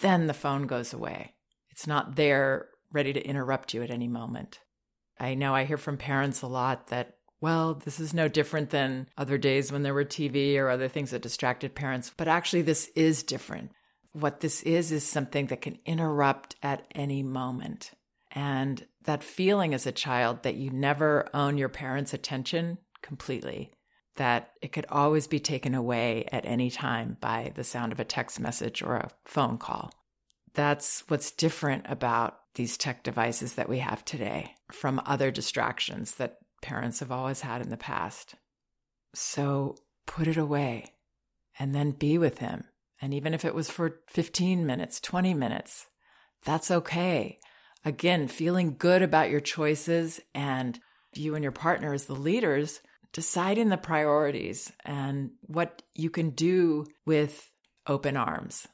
then 0.00 0.26
the 0.26 0.34
phone 0.34 0.66
goes 0.66 0.92
away. 0.92 1.34
It's 1.70 1.86
not 1.86 2.16
there 2.16 2.68
ready 2.92 3.12
to 3.12 3.24
interrupt 3.24 3.74
you 3.74 3.82
at 3.82 3.90
any 3.90 4.08
moment. 4.08 4.60
I 5.20 5.34
know 5.34 5.54
I 5.54 5.64
hear 5.64 5.76
from 5.76 5.96
parents 5.96 6.42
a 6.42 6.46
lot 6.46 6.88
that, 6.88 7.16
well, 7.40 7.74
this 7.74 8.00
is 8.00 8.14
no 8.14 8.28
different 8.28 8.70
than 8.70 9.08
other 9.16 9.38
days 9.38 9.70
when 9.70 9.82
there 9.82 9.94
were 9.94 10.04
TV 10.04 10.56
or 10.56 10.68
other 10.68 10.88
things 10.88 11.10
that 11.10 11.22
distracted 11.22 11.74
parents, 11.74 12.12
but 12.16 12.28
actually, 12.28 12.62
this 12.62 12.90
is 12.96 13.22
different. 13.22 13.70
What 14.12 14.40
this 14.40 14.62
is, 14.62 14.90
is 14.90 15.04
something 15.04 15.46
that 15.46 15.60
can 15.60 15.78
interrupt 15.86 16.56
at 16.62 16.86
any 16.94 17.22
moment. 17.22 17.92
And 18.32 18.84
that 19.04 19.22
feeling 19.22 19.74
as 19.74 19.86
a 19.86 19.92
child 19.92 20.42
that 20.42 20.56
you 20.56 20.70
never 20.70 21.28
own 21.32 21.58
your 21.58 21.68
parents' 21.68 22.14
attention 22.14 22.78
completely, 23.02 23.72
that 24.18 24.50
it 24.60 24.72
could 24.72 24.86
always 24.88 25.26
be 25.26 25.38
taken 25.38 25.74
away 25.74 26.28
at 26.30 26.44
any 26.44 26.70
time 26.70 27.16
by 27.20 27.52
the 27.54 27.64
sound 27.64 27.92
of 27.92 28.00
a 28.00 28.04
text 28.04 28.38
message 28.38 28.82
or 28.82 28.96
a 28.96 29.10
phone 29.24 29.58
call. 29.58 29.92
That's 30.54 31.04
what's 31.08 31.30
different 31.30 31.86
about 31.88 32.38
these 32.54 32.76
tech 32.76 33.04
devices 33.04 33.54
that 33.54 33.68
we 33.68 33.78
have 33.78 34.04
today 34.04 34.54
from 34.72 35.00
other 35.06 35.30
distractions 35.30 36.16
that 36.16 36.38
parents 36.62 36.98
have 36.98 37.12
always 37.12 37.42
had 37.42 37.62
in 37.62 37.70
the 37.70 37.76
past. 37.76 38.34
So 39.14 39.76
put 40.06 40.26
it 40.26 40.36
away 40.36 40.94
and 41.58 41.72
then 41.72 41.92
be 41.92 42.18
with 42.18 42.38
him. 42.38 42.64
And 43.00 43.14
even 43.14 43.34
if 43.34 43.44
it 43.44 43.54
was 43.54 43.70
for 43.70 44.00
15 44.08 44.66
minutes, 44.66 45.00
20 45.00 45.32
minutes, 45.34 45.86
that's 46.44 46.72
okay. 46.72 47.38
Again, 47.84 48.26
feeling 48.26 48.74
good 48.76 49.02
about 49.02 49.30
your 49.30 49.40
choices 49.40 50.20
and 50.34 50.80
you 51.14 51.36
and 51.36 51.44
your 51.44 51.52
partner 51.52 51.92
as 51.94 52.06
the 52.06 52.14
leaders 52.14 52.80
deciding 53.12 53.68
the 53.68 53.76
priorities 53.76 54.72
and 54.84 55.30
what 55.42 55.82
you 55.94 56.10
can 56.10 56.30
do 56.30 56.86
with 57.06 57.50
open 57.86 58.16
arms. 58.16 58.66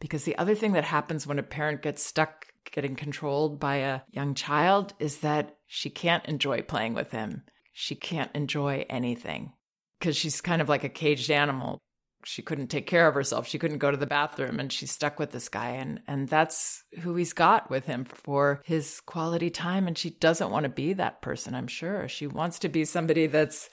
Because 0.00 0.24
the 0.24 0.38
other 0.38 0.54
thing 0.54 0.72
that 0.72 0.84
happens 0.84 1.26
when 1.26 1.38
a 1.38 1.42
parent 1.42 1.82
gets 1.82 2.04
stuck 2.04 2.46
getting 2.72 2.94
controlled 2.94 3.58
by 3.58 3.76
a 3.76 4.00
young 4.10 4.34
child 4.34 4.94
is 4.98 5.18
that 5.18 5.56
she 5.66 5.90
can't 5.90 6.24
enjoy 6.26 6.62
playing 6.62 6.94
with 6.94 7.10
him. 7.10 7.42
She 7.72 7.94
can't 7.94 8.30
enjoy 8.34 8.86
anything 8.88 9.52
because 9.98 10.16
she's 10.16 10.40
kind 10.40 10.62
of 10.62 10.68
like 10.68 10.84
a 10.84 10.88
caged 10.88 11.30
animal. 11.30 11.78
She 12.24 12.42
couldn't 12.42 12.68
take 12.68 12.86
care 12.86 13.08
of 13.08 13.14
herself. 13.14 13.48
She 13.48 13.58
couldn't 13.58 13.78
go 13.78 13.90
to 13.90 13.96
the 13.96 14.06
bathroom 14.06 14.60
and 14.60 14.70
she's 14.70 14.90
stuck 14.90 15.18
with 15.18 15.30
this 15.30 15.48
guy 15.48 15.70
and 15.70 16.00
and 16.06 16.28
that's 16.28 16.84
who 17.00 17.14
he's 17.14 17.32
got 17.32 17.70
with 17.70 17.86
him 17.86 18.04
for 18.04 18.60
his 18.64 19.00
quality 19.00 19.48
time 19.48 19.86
and 19.86 19.96
she 19.96 20.10
doesn't 20.10 20.50
want 20.50 20.64
to 20.64 20.70
be 20.70 20.92
that 20.94 21.22
person, 21.22 21.54
I'm 21.54 21.66
sure. 21.66 22.08
She 22.08 22.26
wants 22.26 22.58
to 22.60 22.68
be 22.68 22.84
somebody 22.84 23.26
that's 23.26 23.70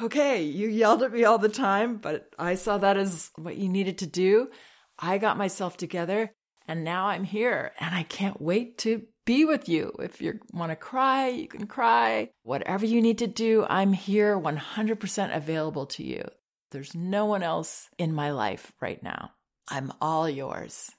okay, 0.00 0.42
you 0.42 0.68
yelled 0.68 1.02
at 1.02 1.12
me 1.12 1.24
all 1.24 1.38
the 1.38 1.48
time, 1.48 1.96
but 1.96 2.28
I 2.38 2.54
saw 2.54 2.78
that 2.78 2.96
as 2.96 3.30
what 3.36 3.56
you 3.56 3.68
needed 3.68 3.98
to 3.98 4.06
do. 4.06 4.50
I 4.98 5.18
got 5.18 5.36
myself 5.38 5.76
together 5.76 6.32
and 6.66 6.84
now 6.84 7.06
I'm 7.06 7.24
here 7.24 7.72
and 7.80 7.94
I 7.94 8.02
can't 8.02 8.40
wait 8.40 8.78
to 8.78 9.02
be 9.24 9.44
with 9.44 9.68
you. 9.68 9.92
If 9.98 10.20
you 10.20 10.40
want 10.52 10.70
to 10.70 10.76
cry, 10.76 11.28
you 11.28 11.48
can 11.48 11.66
cry. 11.66 12.30
Whatever 12.42 12.86
you 12.86 13.00
need 13.00 13.18
to 13.18 13.26
do, 13.26 13.66
I'm 13.68 13.92
here 13.92 14.38
100% 14.38 15.36
available 15.36 15.86
to 15.86 16.04
you. 16.04 16.24
There's 16.70 16.94
no 16.94 17.24
one 17.24 17.42
else 17.42 17.88
in 17.98 18.12
my 18.12 18.30
life 18.30 18.72
right 18.80 19.02
now. 19.02 19.32
I'm 19.68 19.92
all 20.00 20.28
yours. 20.28 20.90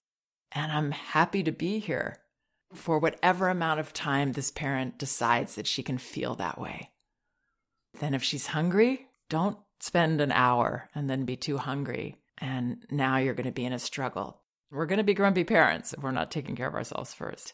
And 0.52 0.72
I'm 0.72 0.92
happy 0.92 1.44
to 1.44 1.52
be 1.52 1.80
here 1.80 2.18
for 2.74 3.00
whatever 3.00 3.50
amount 3.50 3.80
of 3.80 3.94
time 3.94 4.32
this 4.32 4.52
parent 4.52 4.98
decides 4.98 5.56
that 5.56 5.68
she 5.68 5.84
can 5.84 5.98
feel 5.98 6.36
that 6.36 6.60
way. 6.60 6.92
Then, 8.00 8.14
if 8.14 8.24
she's 8.24 8.48
hungry, 8.48 9.08
don't 9.30 9.58
spend 9.80 10.22
an 10.22 10.32
hour 10.32 10.90
and 10.94 11.10
then 11.10 11.26
be 11.26 11.36
too 11.36 11.58
hungry. 11.58 12.16
And 12.38 12.86
now 12.90 13.18
you're 13.18 13.34
going 13.34 13.46
to 13.46 13.52
be 13.52 13.66
in 13.66 13.74
a 13.74 13.80
struggle. 13.80 14.42
We're 14.72 14.86
going 14.86 14.98
to 14.98 15.04
be 15.04 15.14
grumpy 15.14 15.44
parents 15.44 15.94
if 15.94 16.04
we're 16.04 16.12
not 16.12 16.32
taking 16.32 16.56
care 16.56 16.68
of 16.68 16.76
ourselves 16.76 17.14
first. 17.14 17.54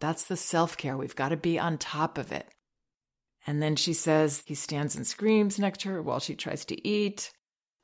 That's 0.00 0.24
the 0.24 0.36
self 0.36 0.76
care. 0.76 0.96
We've 0.96 1.16
got 1.16 1.30
to 1.30 1.36
be 1.36 1.58
on 1.58 1.78
top 1.78 2.18
of 2.18 2.32
it. 2.32 2.46
And 3.46 3.62
then 3.62 3.76
she 3.76 3.92
says 3.92 4.42
he 4.46 4.54
stands 4.54 4.94
and 4.94 5.06
screams 5.06 5.58
next 5.58 5.80
to 5.80 5.88
her 5.90 6.02
while 6.02 6.20
she 6.20 6.34
tries 6.34 6.64
to 6.66 6.88
eat. 6.88 7.32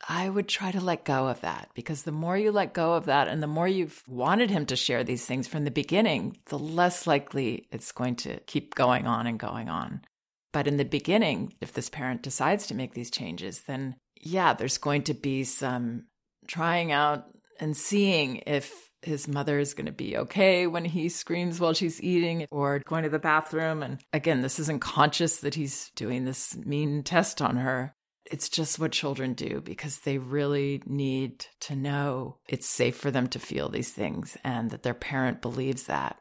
I 0.08 0.28
would 0.28 0.48
try 0.48 0.70
to 0.70 0.80
let 0.80 1.04
go 1.04 1.26
of 1.26 1.40
that 1.40 1.70
because 1.74 2.04
the 2.04 2.12
more 2.12 2.38
you 2.38 2.52
let 2.52 2.72
go 2.72 2.94
of 2.94 3.06
that 3.06 3.26
and 3.26 3.42
the 3.42 3.48
more 3.48 3.66
you've 3.66 4.04
wanted 4.06 4.48
him 4.48 4.64
to 4.66 4.76
share 4.76 5.02
these 5.02 5.26
things 5.26 5.48
from 5.48 5.64
the 5.64 5.72
beginning, 5.72 6.36
the 6.46 6.58
less 6.58 7.06
likely 7.06 7.66
it's 7.72 7.90
going 7.90 8.14
to 8.16 8.38
keep 8.40 8.76
going 8.76 9.08
on 9.08 9.26
and 9.26 9.40
going 9.40 9.68
on. 9.68 10.02
But 10.52 10.66
in 10.66 10.76
the 10.76 10.84
beginning, 10.84 11.54
if 11.60 11.72
this 11.72 11.90
parent 11.90 12.22
decides 12.22 12.66
to 12.66 12.74
make 12.74 12.94
these 12.94 13.10
changes, 13.10 13.62
then 13.62 13.96
yeah, 14.20 14.54
there's 14.54 14.78
going 14.78 15.02
to 15.04 15.14
be 15.14 15.44
some 15.44 16.04
trying 16.46 16.92
out 16.92 17.26
and 17.60 17.76
seeing 17.76 18.42
if 18.46 18.88
his 19.02 19.28
mother 19.28 19.58
is 19.58 19.74
going 19.74 19.86
to 19.86 19.92
be 19.92 20.16
okay 20.16 20.66
when 20.66 20.84
he 20.84 21.08
screams 21.08 21.60
while 21.60 21.72
she's 21.72 22.02
eating 22.02 22.46
or 22.50 22.80
going 22.80 23.04
to 23.04 23.08
the 23.08 23.18
bathroom. 23.18 23.82
And 23.82 24.00
again, 24.12 24.40
this 24.40 24.58
isn't 24.58 24.80
conscious 24.80 25.38
that 25.40 25.54
he's 25.54 25.90
doing 25.94 26.24
this 26.24 26.56
mean 26.56 27.02
test 27.02 27.40
on 27.40 27.56
her. 27.56 27.94
It's 28.30 28.48
just 28.48 28.78
what 28.78 28.92
children 28.92 29.34
do 29.34 29.62
because 29.62 30.00
they 30.00 30.18
really 30.18 30.82
need 30.84 31.46
to 31.60 31.76
know 31.76 32.38
it's 32.46 32.68
safe 32.68 32.96
for 32.96 33.10
them 33.10 33.28
to 33.28 33.38
feel 33.38 33.68
these 33.68 33.90
things 33.90 34.36
and 34.44 34.70
that 34.70 34.82
their 34.82 34.94
parent 34.94 35.40
believes 35.40 35.84
that. 35.84 36.18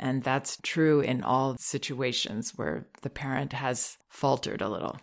And 0.00 0.22
that's 0.22 0.58
true 0.62 1.00
in 1.00 1.22
all 1.22 1.56
situations 1.58 2.52
where 2.56 2.86
the 3.02 3.10
parent 3.10 3.52
has 3.52 3.98
faltered 4.08 4.62
a 4.62 4.68
little 4.68 4.98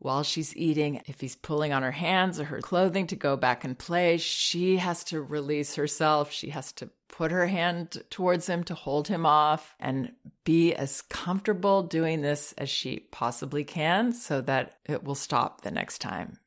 while 0.00 0.22
she's 0.22 0.56
eating, 0.56 1.02
if 1.06 1.20
he's 1.20 1.36
pulling 1.36 1.72
on 1.72 1.82
her 1.82 1.92
hands 1.92 2.38
or 2.38 2.44
her 2.44 2.60
clothing 2.60 3.06
to 3.08 3.16
go 3.16 3.36
back 3.36 3.64
and 3.64 3.78
play, 3.78 4.16
she 4.16 4.76
has 4.76 5.02
to 5.04 5.20
release 5.20 5.74
herself. 5.74 6.30
She 6.30 6.50
has 6.50 6.72
to 6.74 6.88
put 7.08 7.32
her 7.32 7.46
hand 7.46 8.02
towards 8.10 8.46
him 8.46 8.62
to 8.64 8.74
hold 8.74 9.08
him 9.08 9.26
off 9.26 9.74
and 9.80 10.12
be 10.44 10.72
as 10.74 11.02
comfortable 11.02 11.82
doing 11.82 12.22
this 12.22 12.52
as 12.56 12.70
she 12.70 13.00
possibly 13.10 13.64
can 13.64 14.12
so 14.12 14.40
that 14.42 14.76
it 14.86 15.02
will 15.02 15.16
stop 15.16 15.62
the 15.62 15.70
next 15.70 15.98
time. 15.98 16.38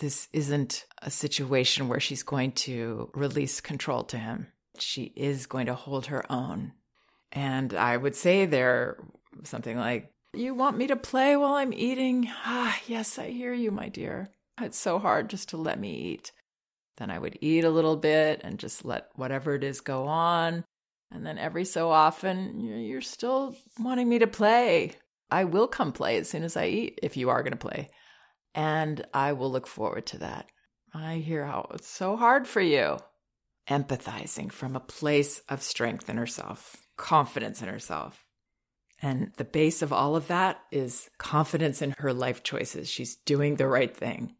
This 0.00 0.28
isn't 0.32 0.86
a 1.02 1.10
situation 1.10 1.88
where 1.88 2.00
she's 2.00 2.22
going 2.22 2.52
to 2.52 3.10
release 3.14 3.60
control 3.60 4.02
to 4.04 4.18
him. 4.18 4.48
She 4.78 5.12
is 5.14 5.46
going 5.46 5.66
to 5.66 5.74
hold 5.74 6.06
her 6.06 6.30
own. 6.32 6.72
And 7.34 7.74
I 7.74 7.96
would 7.96 8.14
say 8.14 8.46
there 8.46 8.96
something 9.42 9.76
like, 9.76 10.10
you 10.32 10.54
want 10.54 10.78
me 10.78 10.86
to 10.86 10.96
play 10.96 11.36
while 11.36 11.54
I'm 11.54 11.72
eating? 11.72 12.28
Ah, 12.44 12.78
yes, 12.86 13.18
I 13.18 13.30
hear 13.30 13.52
you, 13.52 13.70
my 13.70 13.88
dear. 13.88 14.30
It's 14.60 14.78
so 14.78 14.98
hard 14.98 15.30
just 15.30 15.50
to 15.50 15.56
let 15.56 15.78
me 15.78 15.92
eat. 15.92 16.32
Then 16.96 17.10
I 17.10 17.18
would 17.18 17.38
eat 17.40 17.64
a 17.64 17.70
little 17.70 17.96
bit 17.96 18.40
and 18.44 18.58
just 18.58 18.84
let 18.84 19.08
whatever 19.16 19.54
it 19.54 19.64
is 19.64 19.80
go 19.80 20.06
on. 20.06 20.64
And 21.10 21.26
then 21.26 21.38
every 21.38 21.64
so 21.64 21.90
often, 21.90 22.60
you're 22.60 23.00
still 23.00 23.56
wanting 23.78 24.08
me 24.08 24.20
to 24.20 24.26
play. 24.26 24.92
I 25.30 25.44
will 25.44 25.68
come 25.68 25.92
play 25.92 26.16
as 26.18 26.28
soon 26.28 26.44
as 26.44 26.56
I 26.56 26.66
eat 26.66 27.00
if 27.02 27.16
you 27.16 27.30
are 27.30 27.42
going 27.42 27.52
to 27.52 27.56
play. 27.56 27.90
And 28.54 29.04
I 29.12 29.32
will 29.32 29.50
look 29.50 29.66
forward 29.66 30.06
to 30.06 30.18
that. 30.18 30.46
I 30.92 31.16
hear 31.16 31.44
how 31.46 31.68
it's 31.74 31.88
so 31.88 32.16
hard 32.16 32.46
for 32.46 32.60
you. 32.60 32.98
Empathizing 33.68 34.52
from 34.52 34.76
a 34.76 34.80
place 34.80 35.40
of 35.48 35.62
strength 35.62 36.08
in 36.08 36.16
herself, 36.16 36.76
confidence 36.96 37.62
in 37.62 37.68
herself. 37.68 38.24
And 39.02 39.32
the 39.36 39.44
base 39.44 39.82
of 39.82 39.92
all 39.92 40.16
of 40.16 40.28
that 40.28 40.60
is 40.70 41.10
confidence 41.18 41.82
in 41.82 41.94
her 41.98 42.12
life 42.12 42.42
choices. 42.42 42.88
She's 42.88 43.16
doing 43.16 43.56
the 43.56 43.68
right 43.68 43.94
thing. 43.94 44.36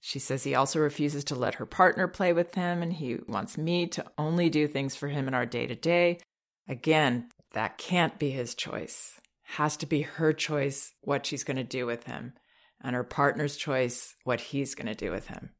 She 0.00 0.18
says 0.18 0.44
he 0.44 0.54
also 0.54 0.80
refuses 0.80 1.24
to 1.24 1.34
let 1.34 1.54
her 1.54 1.66
partner 1.66 2.06
play 2.06 2.32
with 2.32 2.54
him 2.54 2.82
and 2.82 2.92
he 2.92 3.18
wants 3.26 3.56
me 3.56 3.86
to 3.88 4.04
only 4.18 4.50
do 4.50 4.68
things 4.68 4.94
for 4.94 5.08
him 5.08 5.26
in 5.26 5.34
our 5.34 5.46
day 5.46 5.66
to 5.66 5.74
day. 5.74 6.20
Again, 6.68 7.28
that 7.52 7.78
can't 7.78 8.18
be 8.18 8.30
his 8.30 8.54
choice. 8.54 9.18
Has 9.42 9.76
to 9.78 9.86
be 9.86 10.02
her 10.02 10.32
choice 10.32 10.92
what 11.00 11.24
she's 11.24 11.44
going 11.44 11.56
to 11.56 11.64
do 11.64 11.86
with 11.86 12.04
him 12.04 12.34
and 12.82 12.94
her 12.94 13.04
partner's 13.04 13.56
choice 13.56 14.14
what 14.24 14.40
he's 14.40 14.74
going 14.74 14.86
to 14.86 14.94
do 14.94 15.10
with 15.10 15.28
him. 15.28 15.50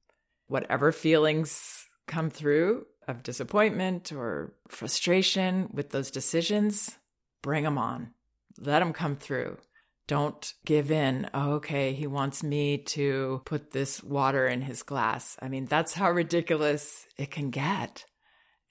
Whatever 0.47 0.93
feelings 0.93 1.87
come 2.07 2.31
through 2.31 2.87
of 3.09 3.23
disappointment 3.23 4.13
or 4.13 4.53
frustration 4.69 5.69
with 5.73 5.91
those 5.91 6.11
decisions, 6.11 6.99
bring 7.43 7.65
them 7.65 7.79
on 7.79 8.13
let 8.59 8.83
him 8.83 8.93
come 8.93 9.17
through. 9.17 9.59
Don't 10.07 10.55
give 10.65 10.91
in. 10.91 11.29
Oh, 11.35 11.55
okay, 11.55 11.93
he 11.93 12.07
wants 12.07 12.43
me 12.43 12.79
to 12.79 13.43
put 13.45 13.73
this 13.73 14.03
water 14.03 14.47
in 14.47 14.63
his 14.63 14.83
glass. 14.83 15.37
I 15.43 15.49
mean, 15.49 15.67
that's 15.67 15.95
how 15.95 16.11
ridiculous 16.11 17.07
it 17.19 17.31
can 17.31 17.51
get. 17.51 18.05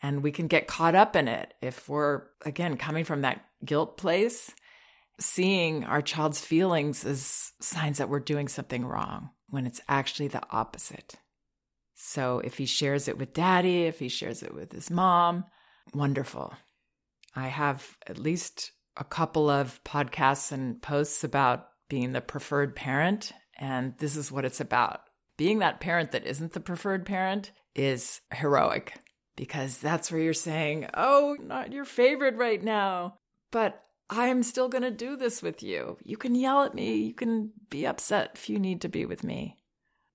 And 0.01 0.23
we 0.23 0.31
can 0.31 0.47
get 0.47 0.67
caught 0.67 0.95
up 0.95 1.15
in 1.15 1.27
it 1.27 1.53
if 1.61 1.89
we're, 1.89 2.23
again, 2.45 2.77
coming 2.77 3.03
from 3.03 3.21
that 3.21 3.43
guilt 3.65 3.97
place, 3.97 4.51
seeing 5.19 5.83
our 5.83 6.01
child's 6.01 6.39
feelings 6.39 7.05
as 7.05 7.51
signs 7.59 7.97
that 7.97 8.09
we're 8.09 8.19
doing 8.19 8.47
something 8.47 8.85
wrong 8.85 9.31
when 9.49 9.65
it's 9.65 9.81
actually 9.89 10.27
the 10.27 10.43
opposite. 10.51 11.15
So 11.95 12.39
if 12.39 12.57
he 12.57 12.65
shares 12.65 13.07
it 13.07 13.17
with 13.17 13.33
daddy, 13.33 13.83
if 13.83 13.99
he 13.99 14.09
shares 14.09 14.43
it 14.43 14.53
with 14.53 14.71
his 14.71 14.91
mom, 14.91 15.45
wonderful. 15.93 16.53
I 17.35 17.47
have 17.47 17.97
at 18.07 18.17
least 18.17 18.71
a 18.97 19.03
couple 19.03 19.49
of 19.49 19.83
podcasts 19.83 20.51
and 20.51 20.81
posts 20.81 21.23
about 21.23 21.67
being 21.89 22.11
the 22.11 22.21
preferred 22.21 22.75
parent. 22.75 23.31
And 23.57 23.93
this 23.97 24.15
is 24.15 24.31
what 24.31 24.45
it's 24.45 24.59
about. 24.59 25.01
Being 25.37 25.59
that 25.59 25.79
parent 25.79 26.11
that 26.11 26.25
isn't 26.25 26.53
the 26.53 26.59
preferred 26.59 27.05
parent 27.05 27.51
is 27.75 28.21
heroic 28.33 28.93
because 29.35 29.77
that's 29.77 30.11
where 30.11 30.21
you're 30.21 30.33
saying, 30.33 30.87
Oh, 30.93 31.35
not 31.41 31.73
your 31.73 31.85
favorite 31.85 32.35
right 32.35 32.61
now. 32.63 33.17
but 33.51 33.81
I'm 34.09 34.43
still 34.43 34.69
going 34.69 34.83
to 34.83 34.91
do 34.91 35.17
this 35.17 35.41
with 35.41 35.63
you. 35.63 35.97
You 36.03 36.15
can 36.15 36.35
yell 36.35 36.63
at 36.63 36.75
me. 36.75 36.97
You 36.97 37.13
can 37.13 37.51
be 37.71 37.87
upset 37.87 38.31
if 38.35 38.49
you 38.49 38.59
need 38.59 38.81
to 38.81 38.89
be 38.89 39.05
with 39.05 39.23
me. 39.23 39.57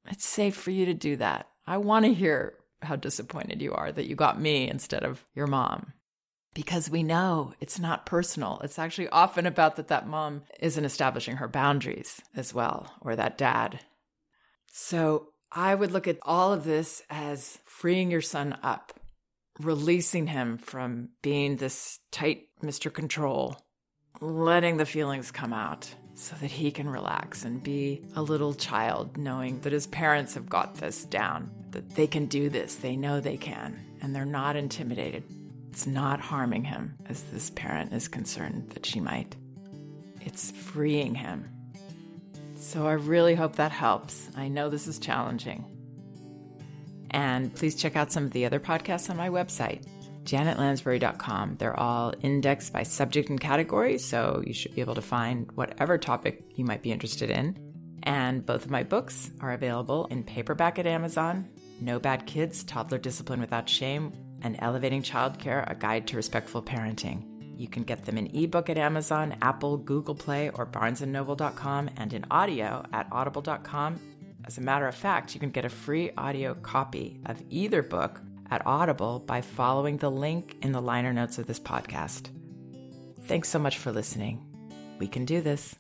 It's 0.09 0.25
safe 0.25 0.55
for 0.55 0.71
you 0.71 0.87
to 0.87 0.95
do 0.95 1.17
that. 1.17 1.49
I 1.71 1.77
want 1.77 2.05
to 2.05 2.13
hear 2.13 2.55
how 2.83 2.97
disappointed 2.97 3.63
you 3.63 3.73
are 3.75 3.93
that 3.93 4.09
you 4.09 4.17
got 4.17 4.41
me 4.41 4.69
instead 4.69 5.05
of 5.05 5.25
your 5.37 5.47
mom. 5.47 5.93
Because 6.53 6.91
we 6.91 7.05
know 7.05 7.55
it's 7.61 7.79
not 7.79 8.07
personal. 8.07 8.61
It's 8.65 8.77
actually 8.77 9.09
often 9.11 9.47
about 9.47 9.77
that 9.77 9.87
that 9.87 10.09
mom 10.09 10.43
isn't 10.59 10.85
establishing 10.85 11.37
her 11.37 11.47
boundaries 11.47 12.21
as 12.35 12.53
well, 12.53 12.93
or 13.03 13.15
that 13.15 13.39
dad. 13.39 13.79
So 14.73 15.29
I 15.53 15.73
would 15.73 15.93
look 15.93 16.09
at 16.09 16.19
all 16.23 16.53
of 16.53 16.65
this 16.65 17.05
as 17.09 17.61
freeing 17.67 18.11
your 18.11 18.21
son 18.21 18.59
up, 18.65 18.99
releasing 19.61 20.27
him 20.27 20.59
from 20.59 21.11
being 21.23 21.55
this 21.55 22.01
tight 22.11 22.49
Mr. 22.65 22.93
Control, 22.93 23.57
letting 24.21 24.77
the 24.77 24.87
feelings 24.87 25.31
come 25.31 25.53
out 25.53 25.95
so 26.21 26.37
that 26.43 26.51
he 26.51 26.71
can 26.71 26.87
relax 26.87 27.47
and 27.47 27.63
be 27.63 28.03
a 28.15 28.21
little 28.21 28.53
child, 28.53 29.17
knowing 29.17 29.59
that 29.61 29.73
his 29.73 29.87
parents 29.87 30.35
have 30.35 30.51
got 30.51 30.75
this 30.75 31.07
down, 31.07 31.51
that 31.71 31.89
they 31.95 32.07
can 32.07 32.27
do 32.27 32.51
this, 32.51 32.75
they 32.75 32.95
know 32.95 33.21
they 33.21 33.39
can, 33.39 33.81
and 34.03 34.15
they're 34.15 34.27
not 34.27 34.55
intimidated. 34.55 35.25
It's 35.71 35.87
not 35.87 36.21
harming 36.21 36.65
him, 36.65 36.95
as 37.07 37.23
this 37.23 37.49
parent 37.49 37.95
is 37.95 38.07
concerned 38.07 38.69
that 38.75 38.85
she 38.85 39.01
might. 39.01 39.35
It's 40.21 40.51
freeing 40.51 41.15
him. 41.15 41.49
So 42.55 42.87
I 42.87 42.93
really 42.93 43.35
hope 43.35 43.57
that 43.57 43.73
helps. 43.73 44.29
I 44.37 44.49
know 44.49 44.69
this 44.69 44.89
is 44.89 44.99
challenging. 44.99 45.65
And 47.11 47.55
please 47.55 47.75
check 47.75 47.97
out 47.97 48.13
some 48.13 48.25
of 48.25 48.33
the 48.33 48.45
other 48.45 48.61
podcasts 48.61 49.09
on 49.09 49.17
my 49.17 49.31
website, 49.31 49.87
janetlansbury.com. 50.31 51.57
They're 51.59 51.79
all 51.79 52.15
indexed 52.23 52.73
by 52.73 52.85
subject 52.85 53.31
and 53.31 53.41
category, 53.41 53.99
so 53.99 54.43
you 54.47 54.55
should 54.55 54.75
be 54.75 54.81
able 54.81 54.95
to 54.95 55.03
find 55.03 55.51
whatever 55.53 55.99
topic 55.99 56.45
you 56.55 56.65
might 56.65 56.83
be 56.83 56.93
interested 56.93 57.31
in. 57.31 57.59
And 58.05 58.47
both 58.47 58.65
of 58.65 58.71
my 58.71 58.83
books 58.83 59.31
are 59.41 59.53
available 59.53 60.07
in 60.07 60.25
paperback 60.25 60.79
at 60.79 60.87
Amazon 60.87 61.49
No 61.81 61.99
Bad 61.99 62.27
Kids 62.27 62.65
Toddler 62.65 62.99
Discipline 62.99 63.41
Without 63.41 63.69
Shame, 63.69 64.13
and 64.43 64.57
Elevating 64.61 65.03
Childcare 65.03 65.71
A 65.71 65.75
Guide 65.75 66.07
to 66.09 66.17
Respectful 66.17 66.63
Parenting. 66.63 67.25
You 67.59 67.69
can 67.69 67.83
get 67.83 68.07
them 68.07 68.17
in 68.17 68.35
ebook 68.35 68.71
at 68.71 68.79
Amazon, 68.79 69.37
Apple, 69.43 69.77
Google 69.77 70.15
Play, 70.15 70.49
or 70.51 70.65
barnesandnoble.com, 70.65 71.91
and 71.99 72.13
in 72.15 72.25
audio 72.31 72.85
at 72.93 73.07
audible.com. 73.13 74.01
As 74.47 74.57
a 74.57 74.63
matter 74.63 74.89
of 74.89 74.95
fact, 74.95 75.35
you 75.35 75.41
can 75.41 75.51
get 75.51 75.67
a 75.67 75.69
free 75.69 76.11
audio 76.17 76.55
copy 76.55 77.21
of 77.27 77.43
either 77.51 77.83
book 77.83 78.23
at 78.51 78.67
Audible 78.67 79.21
by 79.21 79.41
following 79.41 79.97
the 79.97 80.11
link 80.11 80.57
in 80.63 80.73
the 80.73 80.83
liner 80.83 81.13
notes 81.13 81.39
of 81.39 81.47
this 81.47 81.61
podcast. 81.61 82.31
Thanks 83.27 83.49
so 83.49 83.59
much 83.59 83.79
for 83.79 83.93
listening. 83.93 84.45
We 84.99 85.07
can 85.07 85.25
do 85.25 85.41
this. 85.41 85.77